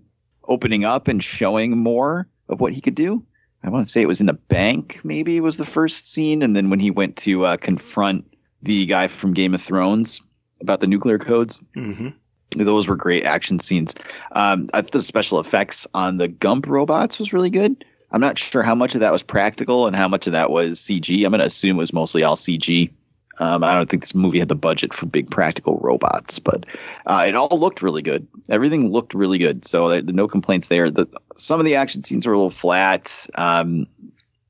[0.47, 3.25] opening up and showing more of what he could do.
[3.63, 6.41] I want to say it was in the bank, maybe was the first scene.
[6.41, 8.25] And then when he went to uh, confront
[8.61, 10.21] the guy from Game of Thrones
[10.59, 11.59] about the nuclear codes.
[11.75, 12.09] Mm-hmm.
[12.55, 13.95] Those were great action scenes.
[14.33, 17.85] Um, I the special effects on the Gump robots was really good.
[18.11, 20.79] I'm not sure how much of that was practical and how much of that was
[20.79, 21.23] CG.
[21.23, 22.91] I'm going to assume it was mostly all CG.
[23.39, 26.65] Um, I don't think this movie had the budget for big practical robots, but
[27.07, 28.27] uh, it all looked really good.
[28.49, 30.91] Everything looked really good, so there, no complaints there.
[30.91, 33.87] The, some of the action scenes were a little flat, um,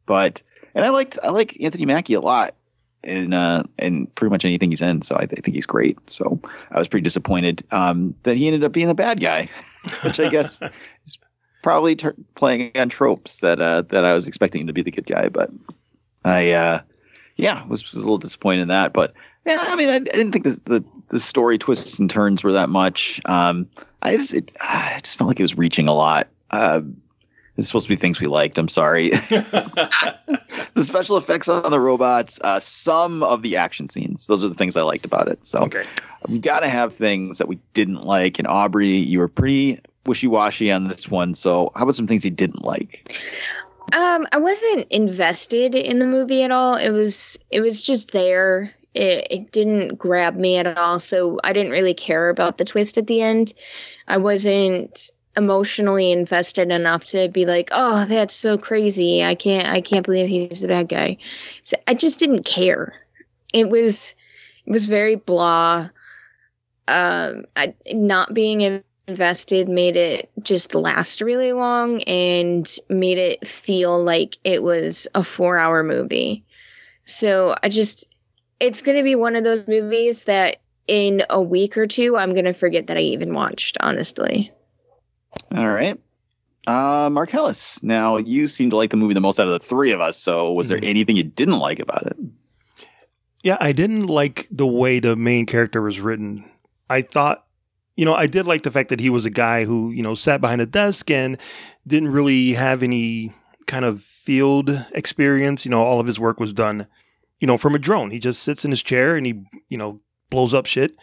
[0.06, 0.42] but
[0.74, 2.56] and I liked I like Anthony Mackie a lot
[3.04, 5.02] in uh, in pretty much anything he's in.
[5.02, 5.98] So I, th- I think he's great.
[6.10, 6.40] So
[6.72, 9.50] I was pretty disappointed um, that he ended up being the bad guy,
[10.04, 10.62] which I guess
[11.06, 11.18] is
[11.64, 14.92] probably ter- playing on tropes that uh, that I was expecting him to be the
[14.92, 15.30] good guy.
[15.30, 15.52] But
[16.24, 16.80] I uh,
[17.38, 18.94] yeah was, was a little disappointed in that.
[18.94, 19.14] But
[19.46, 22.54] yeah, I mean I, I didn't think the, the the story twists and turns were
[22.54, 23.20] that much.
[23.26, 23.68] Um,
[24.02, 26.28] I just it, I just felt like it was reaching a lot.
[27.58, 28.58] It's supposed to be things we liked.
[28.58, 29.10] I'm sorry.
[30.74, 34.28] the special effects on the robots, uh, some of the action scenes.
[34.28, 35.46] Those are the things I liked about it.
[35.46, 35.86] So Okay.
[36.28, 38.40] we've got to have things that we didn't like.
[38.40, 41.34] And Aubrey, you were pretty wishy washy on this one.
[41.34, 43.20] So how about some things you didn't like?
[43.94, 46.76] Um, I wasn't invested in the movie at all.
[46.76, 48.74] It was it was just there.
[48.94, 52.98] It it didn't grab me at all, so I didn't really care about the twist
[52.98, 53.54] at the end.
[54.08, 59.24] I wasn't emotionally invested enough to be like, "Oh, that's so crazy.
[59.24, 61.18] I can't I can't believe he's the bad guy."
[61.64, 62.94] So I just didn't care.
[63.54, 64.16] It was
[64.66, 65.90] it was very blah.
[66.88, 74.02] Um, I, not being invested made it just last really long and made it feel
[74.04, 76.44] like it was a four hour movie.
[77.06, 78.08] So I just,
[78.60, 82.34] it's going to be one of those movies that in a week or two, I'm
[82.34, 84.52] going to forget that I even watched, honestly.
[85.56, 86.00] All right.
[86.68, 87.82] Uh, Marcellus.
[87.84, 90.18] Now, you seem to like the movie the most out of the three of us.
[90.18, 92.18] So, was there anything you didn't like about it?
[93.44, 96.50] Yeah, I didn't like the way the main character was written.
[96.90, 97.46] I thought,
[97.96, 100.14] you know, I did like the fact that he was a guy who, you know,
[100.14, 101.38] sat behind a desk and
[101.88, 103.34] didn't really have any
[103.66, 105.66] kind of field experience.
[105.66, 106.86] You know, all of his work was done,
[107.40, 108.12] you know, from a drone.
[108.12, 110.96] He just sits in his chair and he, you know, blows up shit.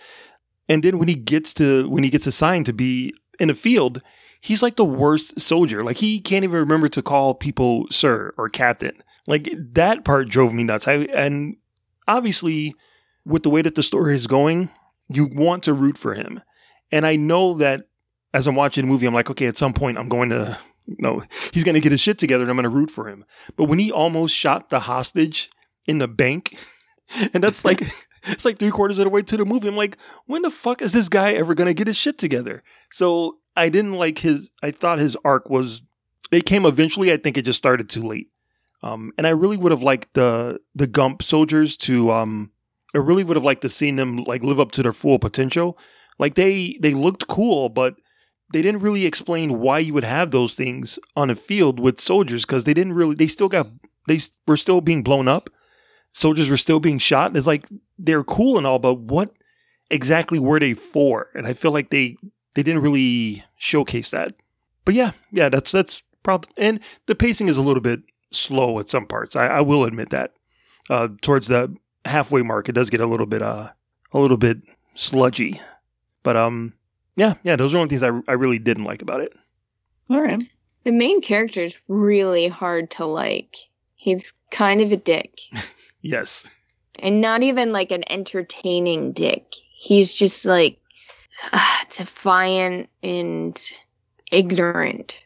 [0.69, 4.03] And then when he gets to when he gets assigned to be in the field,
[4.41, 5.85] he's like the worst soldier.
[5.85, 9.03] Like he can't even remember to call people sir or captain.
[9.27, 10.89] Like that part drove me nuts.
[10.89, 11.57] I and
[12.07, 12.75] obviously
[13.25, 14.71] with the way that the story is going,
[15.09, 16.41] you want to root for him.
[16.91, 17.89] And I know that
[18.33, 20.97] as I'm watching the movie, I'm like, okay, at some point I'm going to, you
[20.99, 21.23] know,
[21.53, 23.25] he's going to get his shit together and I'm going to root for him.
[23.57, 25.51] But when he almost shot the hostage
[25.87, 26.57] in the bank,
[27.35, 27.83] and that's like,
[28.25, 30.81] it's like three quarters of the way to the movie, I'm like, when the fuck
[30.81, 32.63] is this guy ever going to get his shit together?
[32.91, 35.83] So I didn't like his, I thought his arc was,
[36.31, 37.13] it came eventually.
[37.13, 38.29] I think it just started too late.
[38.83, 42.53] Um, and I really would have liked the the Gump soldiers to um,
[42.95, 45.79] I really would have liked to seen them like live up to their full potential.
[46.19, 47.97] Like they they looked cool, but
[48.53, 52.45] they didn't really explain why you would have those things on a field with soldiers
[52.45, 53.67] because they didn't really they still got
[54.07, 55.51] they were still being blown up.
[56.13, 57.37] Soldiers were still being shot.
[57.37, 57.67] It's like
[57.99, 59.33] they're cool and all, but what
[59.91, 61.29] exactly were they for?
[61.35, 62.17] And I feel like they
[62.59, 64.35] they didn't really showcase that.
[64.85, 68.01] But yeah, yeah, that's that's probably and the pacing is a little bit
[68.33, 69.37] slow at some parts.
[69.37, 70.33] I, I will admit that.
[70.91, 71.73] Uh, towards the
[72.05, 73.71] halfway mark, it does get a little bit uh
[74.13, 74.59] a little bit
[74.97, 75.61] sludgy.
[76.25, 76.73] But um,
[77.15, 79.33] yeah, yeah, those are one things I I really didn't like about it.
[80.11, 80.43] All right.
[80.83, 83.55] The main character is really hard to like.
[83.95, 85.39] He's kind of a dick.
[86.01, 86.49] Yes.
[87.01, 89.45] and not even like an entertaining dick.
[89.77, 90.81] He's just like
[91.53, 93.61] uh, defiant and
[94.31, 95.25] ignorant.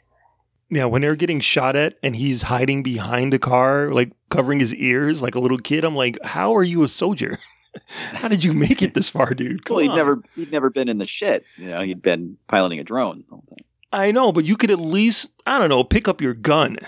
[0.71, 4.75] Yeah, when they're getting shot at and he's hiding behind a car, like covering his
[4.75, 7.39] ears like a little kid, I'm like, how are you a soldier?
[8.13, 9.65] how did you make it this far, dude?
[9.65, 9.97] Come well, he'd on.
[9.97, 11.45] never he'd never been in the shit.
[11.57, 13.25] You know, he'd been piloting a drone.
[13.29, 13.65] the whole thing.
[13.93, 16.79] I know, but you could at least, I don't know, pick up your gun.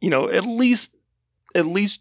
[0.00, 0.96] You know, at least,
[1.54, 2.00] at least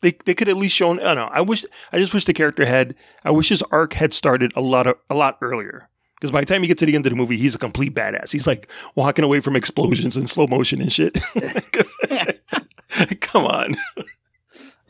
[0.00, 1.00] they they could at least shown.
[1.00, 1.30] I don't know.
[1.30, 2.94] I wish, I just wish the character had.
[3.24, 5.88] I wish his arc had started a lot of a lot earlier.
[6.20, 7.94] Because by the time you get to the end of the movie, he's a complete
[7.94, 8.32] badass.
[8.32, 11.18] He's like walking away from explosions in slow motion and shit.
[13.20, 13.76] Come on.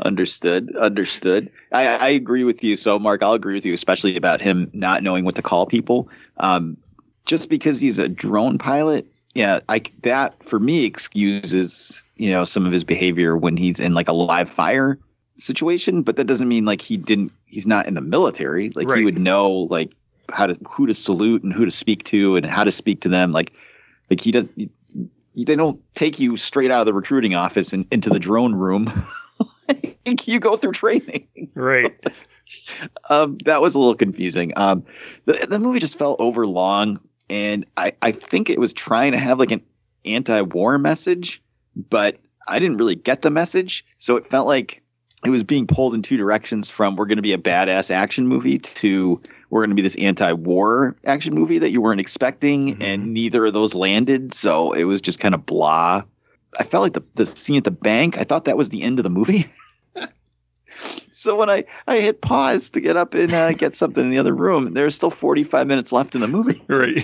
[0.00, 0.74] Understood.
[0.76, 1.50] Understood.
[1.72, 2.76] I, I agree with you.
[2.76, 6.08] So, Mark, I'll agree with you, especially about him not knowing what to call people.
[6.36, 6.76] Um,
[7.26, 12.64] just because he's a drone pilot, yeah, I that for me excuses you know some
[12.64, 14.98] of his behavior when he's in like a live fire
[15.36, 16.02] situation.
[16.02, 17.32] But that doesn't mean like he didn't.
[17.46, 18.70] He's not in the military.
[18.70, 18.98] Like Right.
[19.00, 19.90] he would know like
[20.32, 23.08] how to who to salute and who to speak to and how to speak to
[23.08, 23.32] them.
[23.32, 23.52] Like
[24.10, 24.44] like he does.
[25.36, 28.92] They don't take you straight out of the recruiting office and into the drone room.
[30.24, 31.28] you go through training.
[31.54, 31.94] Right.
[33.10, 34.54] Um, that was a little confusing.
[34.56, 34.84] Um,
[35.26, 36.98] the, the movie just felt over long,
[37.28, 39.62] and I, I think it was trying to have like an
[40.06, 41.42] anti-war message,
[41.76, 42.16] but
[42.46, 43.84] I didn't really get the message.
[43.98, 44.82] So it felt like
[45.24, 48.26] it was being pulled in two directions from we're going to be a badass action
[48.26, 49.20] movie to
[49.50, 53.54] we're going to be this anti-war action movie that you weren't expecting, and neither of
[53.54, 54.34] those landed.
[54.34, 56.02] So it was just kind of blah.
[56.58, 58.98] I felt like the, the scene at the bank, I thought that was the end
[58.98, 59.50] of the movie.
[61.10, 64.18] so when I, I hit pause to get up and uh, get something in the
[64.18, 66.62] other room, there's still 45 minutes left in the movie.
[66.68, 67.02] Right.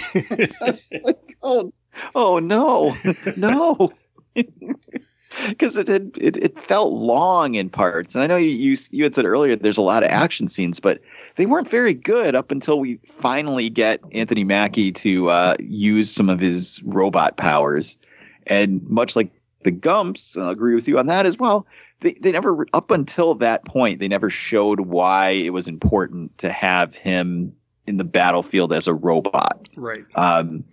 [1.43, 1.73] oh,
[2.15, 2.95] oh no,
[3.37, 3.91] no.
[5.49, 9.05] Because it, had it it felt long in parts, and I know you, you you
[9.05, 11.01] had said earlier there's a lot of action scenes, but
[11.37, 16.28] they weren't very good up until we finally get Anthony Mackie to uh, use some
[16.28, 17.99] of his robot powers.
[18.47, 19.30] And much like
[19.62, 21.66] the Gumps, and I'll agree with you on that as well.
[22.01, 26.51] They they never up until that point they never showed why it was important to
[26.51, 27.55] have him
[27.87, 29.68] in the battlefield as a robot.
[29.76, 30.05] Right.
[30.14, 30.64] Um,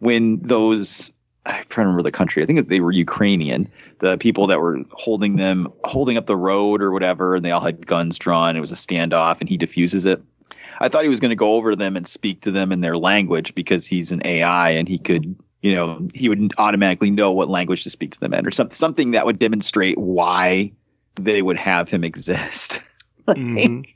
[0.00, 1.12] when those
[1.46, 2.42] I'm trying to remember the country.
[2.42, 3.70] I think they were Ukrainian.
[4.04, 7.62] The people that were holding them, holding up the road or whatever, and they all
[7.62, 8.54] had guns drawn.
[8.54, 10.22] It was a standoff, and he diffuses it.
[10.80, 12.82] I thought he was going to go over to them and speak to them in
[12.82, 17.32] their language because he's an AI and he could, you know, he would automatically know
[17.32, 20.70] what language to speak to them in, or something something that would demonstrate why
[21.14, 22.80] they would have him exist.
[23.28, 23.86] Mhm.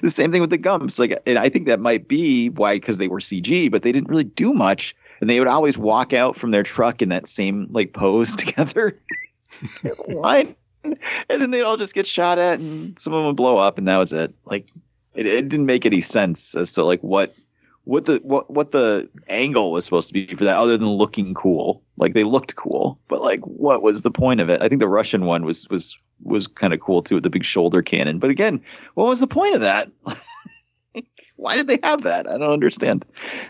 [0.00, 2.96] the same thing with the gumps like and i think that might be why because
[2.96, 6.36] they were cg but they didn't really do much and they would always walk out
[6.36, 8.98] from their truck in that same like pose together.
[10.06, 10.54] Why?
[10.84, 13.78] And then they'd all just get shot at and some of them would blow up
[13.78, 14.34] and that was it.
[14.44, 14.68] Like
[15.14, 17.34] it, it didn't make any sense as to like what
[17.84, 21.34] what the what what the angle was supposed to be for that other than looking
[21.34, 21.82] cool.
[21.96, 24.62] Like they looked cool but like what was the point of it?
[24.62, 27.44] I think the russian one was was was kind of cool too with the big
[27.44, 28.60] shoulder cannon but again
[28.94, 29.90] what was the point of that?
[31.36, 32.28] Why did they have that?
[32.28, 33.04] I don't understand.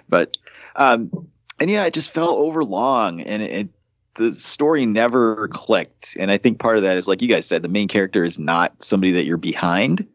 [0.08, 0.36] But
[0.76, 1.28] um
[1.60, 3.68] and yeah it just fell over long and it, it
[4.14, 6.16] the story never clicked.
[6.18, 8.38] And i think part of that is like you guys said the main character is
[8.38, 10.06] not somebody that you're behind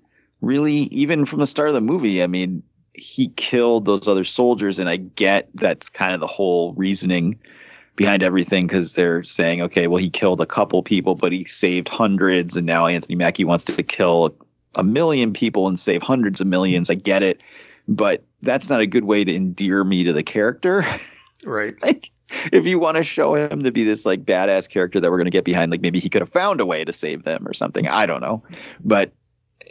[0.41, 0.89] really.
[0.91, 2.63] Even from the start of the movie i mean
[2.95, 7.39] he killed those other soldiers and i get that's kind of the whole reasoning
[7.95, 11.87] behind everything because they're saying okay well he killed a couple people but he saved
[11.87, 14.35] hundreds and now anthony mackie wants to kill
[14.75, 16.89] a million people and save hundreds of millions.
[16.89, 17.41] I get it
[17.87, 20.85] but that's not a good way to endear me to the character
[21.45, 21.75] Right.
[21.81, 22.09] like
[22.51, 25.25] if you want to show him to be this like badass character that we're going
[25.25, 27.53] to get behind like maybe he could have found a way to save them or
[27.53, 28.43] something i don't know.
[28.83, 29.11] But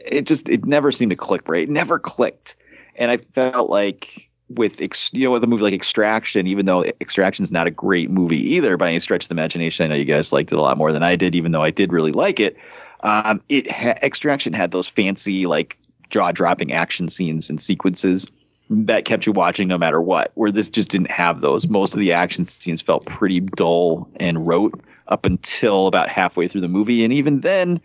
[0.05, 1.64] it just it never seemed to click right?
[1.64, 2.57] It never clicked.
[2.97, 4.81] And i felt like with
[5.14, 8.55] you know with a movie like extraction even though Extraction is not a great movie
[8.55, 10.77] either by any stretch of the imagination i know you guys liked it a lot
[10.77, 12.57] more than i did even though i did really like it
[13.03, 15.79] um it ha- extraction had those fancy like
[16.11, 18.27] jaw-dropping action scenes and sequences
[18.73, 20.33] that kept you watching no matter what.
[20.35, 21.68] Where this just didn't have those.
[21.68, 26.61] Most of the action scenes felt pretty dull and rote up until about halfway through
[26.62, 27.81] the movie, and even then,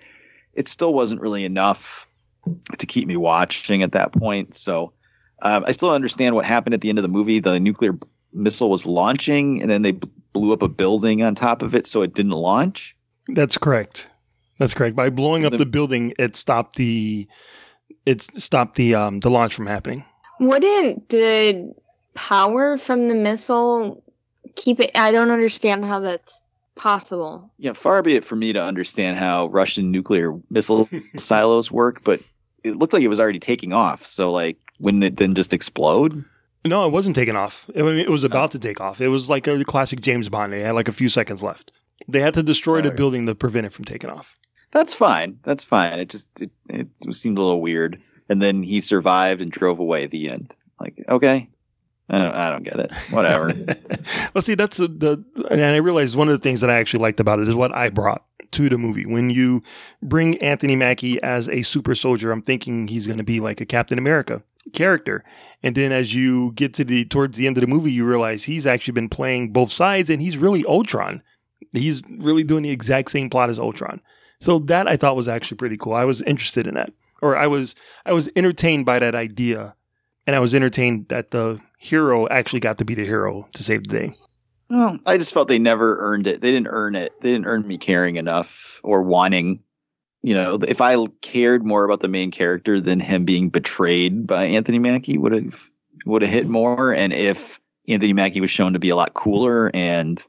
[0.53, 2.07] it still wasn't really enough
[2.77, 4.53] to keep me watching at that point.
[4.55, 4.93] So
[5.41, 7.39] um, I still understand what happened at the end of the movie.
[7.39, 7.97] The nuclear
[8.33, 11.85] missile was launching, and then they b- blew up a building on top of it,
[11.85, 12.95] so it didn't launch.
[13.27, 14.09] That's correct.
[14.59, 14.95] That's correct.
[14.95, 17.27] By blowing up The- the building, it stopped the
[18.05, 20.05] it stopped the um the launch from happening.
[20.39, 21.73] Wouldn't the
[22.13, 24.03] power from the missile
[24.55, 24.91] keep it?
[24.95, 26.41] I don't understand how that's
[26.75, 27.51] possible.
[27.57, 32.21] Yeah, far be it for me to understand how Russian nuclear missile silos work, but
[32.63, 34.05] it looked like it was already taking off.
[34.05, 36.23] So, like, wouldn't it then just explode?
[36.65, 37.69] No, it wasn't taking off.
[37.75, 38.27] I mean, it was oh.
[38.27, 39.01] about to take off.
[39.01, 40.53] It was like a classic James Bond.
[40.53, 41.71] They had like a few seconds left.
[42.07, 42.95] They had to destroy the Okay.
[42.95, 44.37] building to prevent it from taking off.
[44.71, 45.39] That's fine.
[45.43, 45.97] That's fine.
[45.99, 47.99] It just it, it seemed a little weird.
[48.29, 50.53] And then he survived and drove away the end.
[50.79, 51.49] Like, okay,
[52.09, 52.93] I don't, I don't get it.
[53.09, 53.53] Whatever.
[54.33, 57.19] well, see, that's the, and I realized one of the things that I actually liked
[57.19, 59.05] about it is what I brought to the movie.
[59.05, 59.63] When you
[60.01, 63.65] bring Anthony Mackie as a super soldier, I'm thinking he's going to be like a
[63.65, 64.41] Captain America
[64.73, 65.23] character.
[65.63, 68.43] And then as you get to the towards the end of the movie, you realize
[68.43, 71.21] he's actually been playing both sides, and he's really Ultron.
[71.73, 74.01] He's really doing the exact same plot as Ultron.
[74.39, 75.93] So that I thought was actually pretty cool.
[75.93, 79.75] I was interested in that, or I was I was entertained by that idea,
[80.25, 83.83] and I was entertained that the hero actually got to be the hero to save
[83.87, 84.15] the day.
[84.69, 86.41] Well, I just felt they never earned it.
[86.41, 87.13] They didn't earn it.
[87.21, 89.63] They didn't earn me caring enough or wanting.
[90.23, 94.45] You know, if I cared more about the main character than him being betrayed by
[94.45, 95.69] Anthony Mackie, would have
[96.05, 96.93] would have hit more.
[96.93, 100.21] And if Anthony Mackie was shown to be a lot cooler and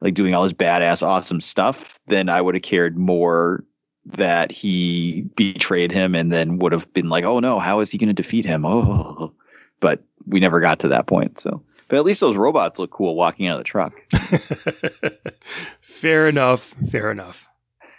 [0.00, 3.64] like doing all his badass, awesome stuff, then I would have cared more
[4.06, 7.98] that he betrayed him and then would have been like, oh no, how is he
[7.98, 8.64] going to defeat him?
[8.64, 9.34] Oh,
[9.80, 11.40] but we never got to that point.
[11.40, 14.00] So, but at least those robots look cool walking out of the truck.
[15.80, 16.74] fair enough.
[16.90, 17.46] Fair enough.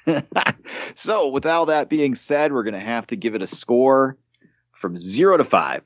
[0.96, 4.18] so, with all that being said, we're going to have to give it a score
[4.72, 5.84] from zero to five.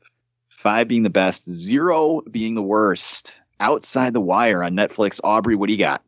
[0.49, 3.41] Five being the best, zero being the worst.
[3.59, 5.19] Outside the wire on Netflix.
[5.23, 6.03] Aubrey, what do you got?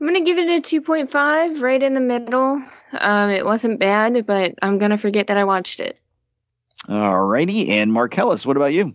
[0.00, 2.62] I'm gonna give it a 2.5, right in the middle.
[2.92, 5.98] Um, it wasn't bad, but I'm gonna forget that I watched it.
[6.86, 7.68] Alrighty.
[7.68, 8.94] And Marcellus, what about you?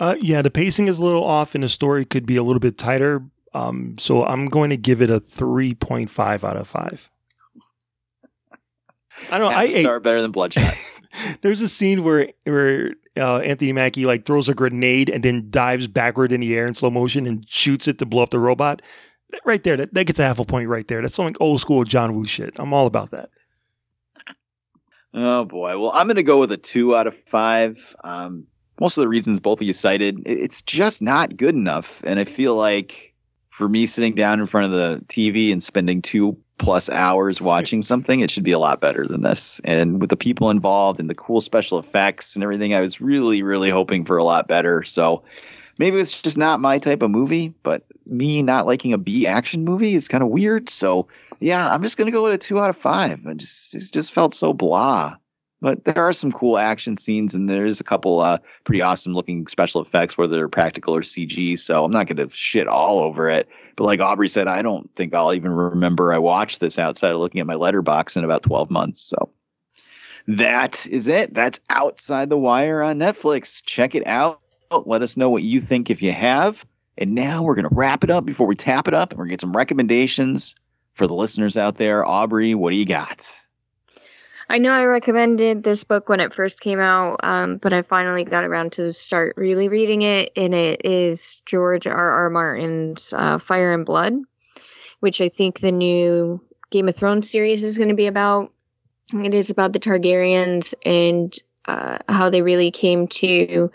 [0.00, 2.60] Uh, yeah, the pacing is a little off, and the story could be a little
[2.60, 3.22] bit tighter.
[3.52, 7.10] Um, so I'm going to give it a 3.5 out of five.
[9.30, 9.50] I don't know.
[9.50, 10.74] Half I a star better than Bloodshot.
[11.42, 15.88] There's a scene where where uh, Anthony Mackie like throws a grenade and then dives
[15.88, 18.82] backward in the air in slow motion and shoots it to blow up the robot.
[19.44, 21.02] Right there, that, that gets a half a point right there.
[21.02, 22.54] That's some like old school John Woo shit.
[22.56, 23.30] I'm all about that.
[25.14, 25.78] Oh boy.
[25.78, 27.96] Well, I'm going to go with a two out of five.
[28.04, 28.46] Um,
[28.80, 32.02] most of the reasons both of you cited, it's just not good enough.
[32.04, 33.14] And I feel like
[33.50, 37.82] for me sitting down in front of the TV and spending two plus hours watching
[37.82, 39.60] something, it should be a lot better than this.
[39.64, 43.42] And with the people involved and the cool special effects and everything, I was really,
[43.42, 44.82] really hoping for a lot better.
[44.82, 45.22] So
[45.78, 49.64] maybe it's just not my type of movie, but me not liking a B action
[49.64, 50.68] movie is kind of weird.
[50.68, 51.08] So
[51.40, 53.24] yeah, I'm just gonna go with a two out of five.
[53.26, 55.16] I just it just felt so blah.
[55.60, 59.48] But there are some cool action scenes, and there's a couple uh, pretty awesome looking
[59.48, 61.58] special effects, whether they're practical or CG.
[61.58, 63.48] So I'm not gonna shit all over it.
[63.76, 67.18] But like Aubrey said, I don't think I'll even remember I watched this outside of
[67.18, 69.00] looking at my Letterboxd in about 12 months.
[69.00, 69.30] So
[70.28, 71.34] that is it.
[71.34, 73.62] That's outside the wire on Netflix.
[73.64, 74.40] Check it out.
[74.70, 76.64] Let us know what you think if you have.
[76.98, 79.10] And now we're going to wrap it up before we tap it up.
[79.10, 80.54] And we're going to get some recommendations
[80.94, 82.04] for the listeners out there.
[82.04, 83.38] Aubrey, what do you got?
[84.50, 88.24] I know I recommended this book when it first came out, um, but I finally
[88.24, 92.10] got around to start really reading it, and it is George R.
[92.10, 92.30] R.
[92.30, 94.14] Martin's uh, Fire and Blood,
[95.00, 96.40] which I think the new
[96.70, 98.50] Game of Thrones series is going to be about.
[99.12, 103.70] It is about the Targaryens and uh, how they really came to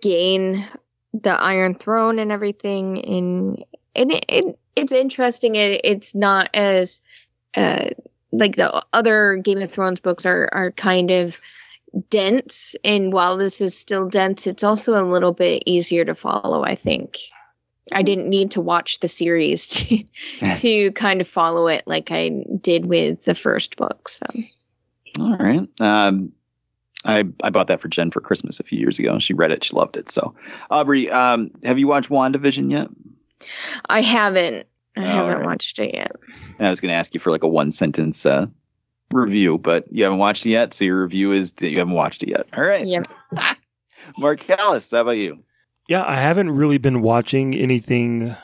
[0.00, 0.66] gain
[1.12, 3.64] the Iron Throne and everything, and
[3.94, 5.56] and it, it it's interesting.
[5.56, 7.00] It it's not as
[7.56, 7.90] uh,
[8.32, 11.40] like the other Game of Thrones books are are kind of
[12.10, 16.64] dense and while this is still dense it's also a little bit easier to follow
[16.64, 17.18] I think.
[17.92, 20.04] I didn't need to watch the series to
[20.56, 22.30] to kind of follow it like I
[22.60, 24.26] did with the first book so
[25.20, 25.68] All right.
[25.80, 26.32] Um,
[27.04, 29.18] I I bought that for Jen for Christmas a few years ago.
[29.18, 29.64] She read it.
[29.64, 30.10] She loved it.
[30.10, 30.34] So,
[30.70, 32.88] Aubrey, um, have you watched WandaVision yet?
[33.88, 35.46] I haven't I All haven't right.
[35.46, 36.12] watched it yet.
[36.58, 38.46] I was going to ask you for like a one sentence uh,
[39.12, 40.72] review, but you haven't watched it yet.
[40.72, 42.46] So your review is that you haven't watched it yet.
[42.56, 42.86] All right.
[42.86, 43.06] Yep.
[44.18, 45.42] Marcellus, how about you?
[45.88, 48.34] Yeah, I haven't really been watching anything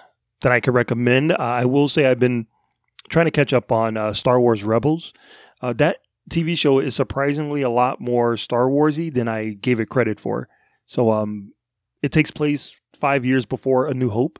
[0.40, 1.32] that I could recommend.
[1.32, 2.46] Uh, I will say I've been
[3.08, 5.14] trying to catch up on uh, Star Wars Rebels.
[5.62, 5.98] Uh, that
[6.28, 10.48] TV show is surprisingly a lot more Star Warsy than I gave it credit for.
[10.86, 11.52] So, um,
[12.02, 14.38] it takes place five years before A New Hope.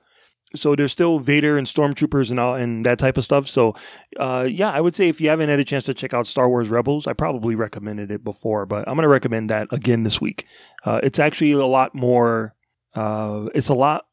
[0.54, 3.46] So there's still Vader and stormtroopers and all and that type of stuff.
[3.46, 3.74] So,
[4.18, 6.48] uh, yeah, I would say if you haven't had a chance to check out Star
[6.48, 10.20] Wars Rebels, I probably recommended it before, but I'm going to recommend that again this
[10.20, 10.46] week.
[10.84, 12.54] Uh, it's actually a lot more.
[12.94, 14.06] Uh, it's a lot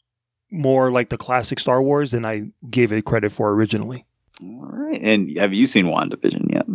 [0.52, 4.06] more like the classic Star Wars than I gave it credit for originally.
[4.44, 5.02] All right.
[5.02, 6.68] And have you seen WandaVision yet?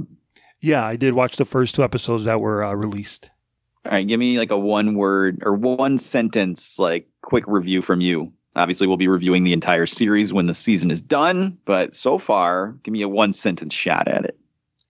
[0.62, 3.30] Yeah, I did watch the first two episodes that were uh, released.
[3.84, 4.06] All right.
[4.06, 8.32] Give me like a one word or one sentence, like quick review from you.
[8.54, 12.72] Obviously, we'll be reviewing the entire series when the season is done, but so far,
[12.82, 14.38] give me a one sentence shot at it.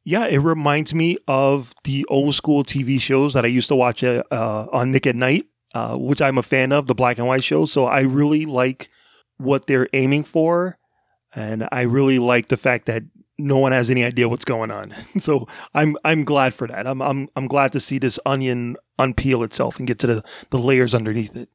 [0.05, 4.03] Yeah, it reminds me of the old school TV shows that I used to watch
[4.03, 7.27] uh, uh, on Nick at Nite, uh, which I'm a fan of, the black and
[7.27, 7.71] white shows.
[7.71, 8.91] So I really like
[9.37, 10.77] what they're aiming for.
[11.35, 13.05] And I really like the fact that
[13.43, 14.95] no one has any idea what's going on.
[15.19, 16.87] So I'm I'm glad for that.
[16.87, 20.59] I'm I'm I'm glad to see this onion unpeel itself and get to the, the
[20.59, 21.49] layers underneath it.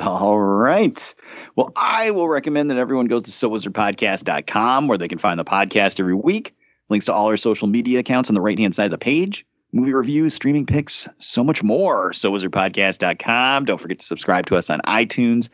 [0.00, 1.14] All right.
[1.56, 5.98] Well, I will recommend that everyone goes to sowizardpodcast.com where they can find the podcast
[5.98, 6.54] every week.
[6.90, 9.46] Links to all our social media accounts on the right hand side of the page.
[9.72, 12.10] Movie reviews, streaming picks, so much more.
[12.12, 13.64] Sowizardpodcast.com.
[13.64, 15.48] Don't forget to subscribe to us on iTunes,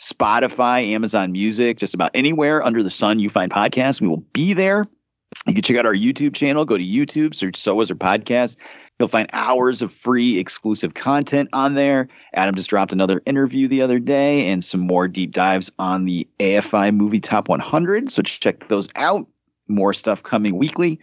[0.00, 4.00] Spotify, Amazon Music, just about anywhere under the sun you find podcasts.
[4.00, 4.86] We will be there.
[5.46, 6.64] You can check out our YouTube channel.
[6.64, 8.56] Go to YouTube, search So Wizard Podcast.
[8.98, 12.08] You'll find hours of free exclusive content on there.
[12.34, 16.26] Adam just dropped another interview the other day and some more deep dives on the
[16.38, 18.10] AFI Movie Top 100.
[18.10, 19.26] So check those out.
[19.68, 20.98] More stuff coming weekly.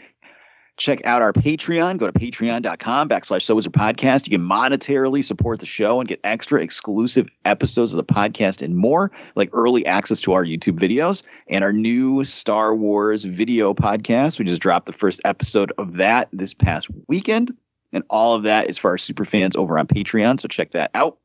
[0.77, 1.97] Check out our Patreon.
[1.97, 4.29] Go to patreon.com backslash So Wizard Podcast.
[4.29, 8.75] You can monetarily support the show and get extra exclusive episodes of the podcast and
[8.75, 14.37] more, like early access to our YouTube videos and our new Star Wars video podcast.
[14.37, 17.55] We just dropped the first episode of that this past weekend.
[17.93, 20.41] And all of that is for our super fans over on Patreon.
[20.41, 21.17] So check that out.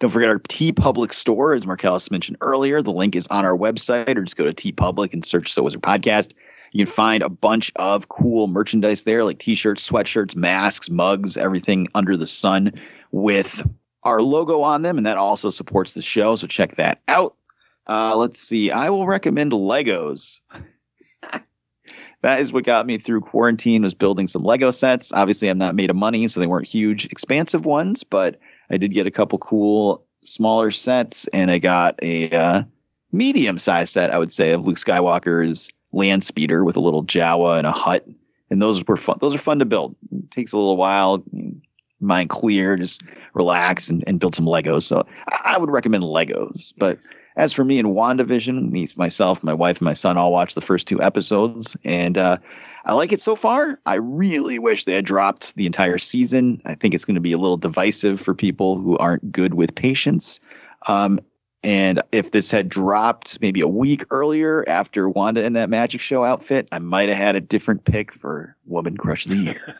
[0.00, 2.80] Don't forget our TeePublic store, as Marcellus mentioned earlier.
[2.82, 5.82] The link is on our website, or just go to TeePublic and search So Wizard
[5.82, 6.34] Podcast.
[6.72, 11.88] You can find a bunch of cool merchandise there, like t-shirts, sweatshirts, masks, mugs, everything
[11.94, 12.72] under the sun
[13.10, 13.66] with
[14.02, 16.36] our logo on them, and that also supports the show.
[16.36, 17.36] So check that out.
[17.86, 18.70] Uh, let's see.
[18.70, 20.40] I will recommend Legos.
[22.22, 25.12] that is what got me through quarantine was building some Lego sets.
[25.12, 28.38] Obviously, I'm not made of money, so they weren't huge, expansive ones, but
[28.70, 32.62] I did get a couple cool smaller sets, and I got a uh,
[33.12, 37.58] medium sized set, I would say, of Luke Skywalker's land speeder with a little Jawa
[37.58, 38.06] and a hut.
[38.50, 39.18] And those were fun.
[39.20, 39.94] Those are fun to build.
[40.10, 41.22] It takes a little while,
[42.00, 43.02] mind clear, just
[43.34, 44.84] relax and, and build some Legos.
[44.84, 46.72] So I, I would recommend Legos.
[46.78, 46.98] But
[47.36, 50.60] as for me and WandaVision, me, myself, my wife, and my son all watched the
[50.60, 51.76] first two episodes.
[51.84, 52.38] And uh,
[52.84, 53.78] I like it so far.
[53.86, 56.60] I really wish they had dropped the entire season.
[56.64, 59.74] I think it's going to be a little divisive for people who aren't good with
[59.74, 60.40] patience.
[60.88, 61.20] Um,
[61.64, 66.22] and if this had dropped maybe a week earlier after Wanda in that magic show
[66.22, 69.76] outfit, I might have had a different pick for Woman Crush of the Year.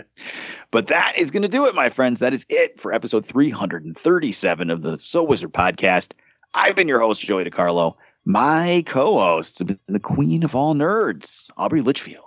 [0.72, 2.18] but that is going to do it, my friends.
[2.18, 6.12] That is it for episode 337 of the So Wizard podcast.
[6.54, 7.94] I've been your host, Joey DiCarlo.
[8.24, 12.24] My co host, the queen of all nerds, Aubrey Litchfield.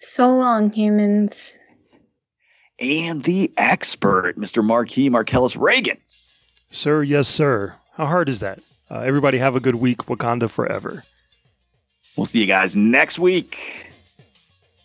[0.00, 1.56] So long, humans.
[2.78, 4.62] And the expert, Mr.
[4.62, 6.28] Marquis Marcellus Reagans.
[6.70, 7.76] Sir, yes, sir.
[7.92, 8.58] How hard is that?
[8.90, 9.98] Uh, everybody have a good week.
[10.06, 11.04] Wakanda forever.
[12.16, 13.90] We'll see you guys next week.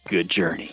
[0.08, 0.72] Good journey.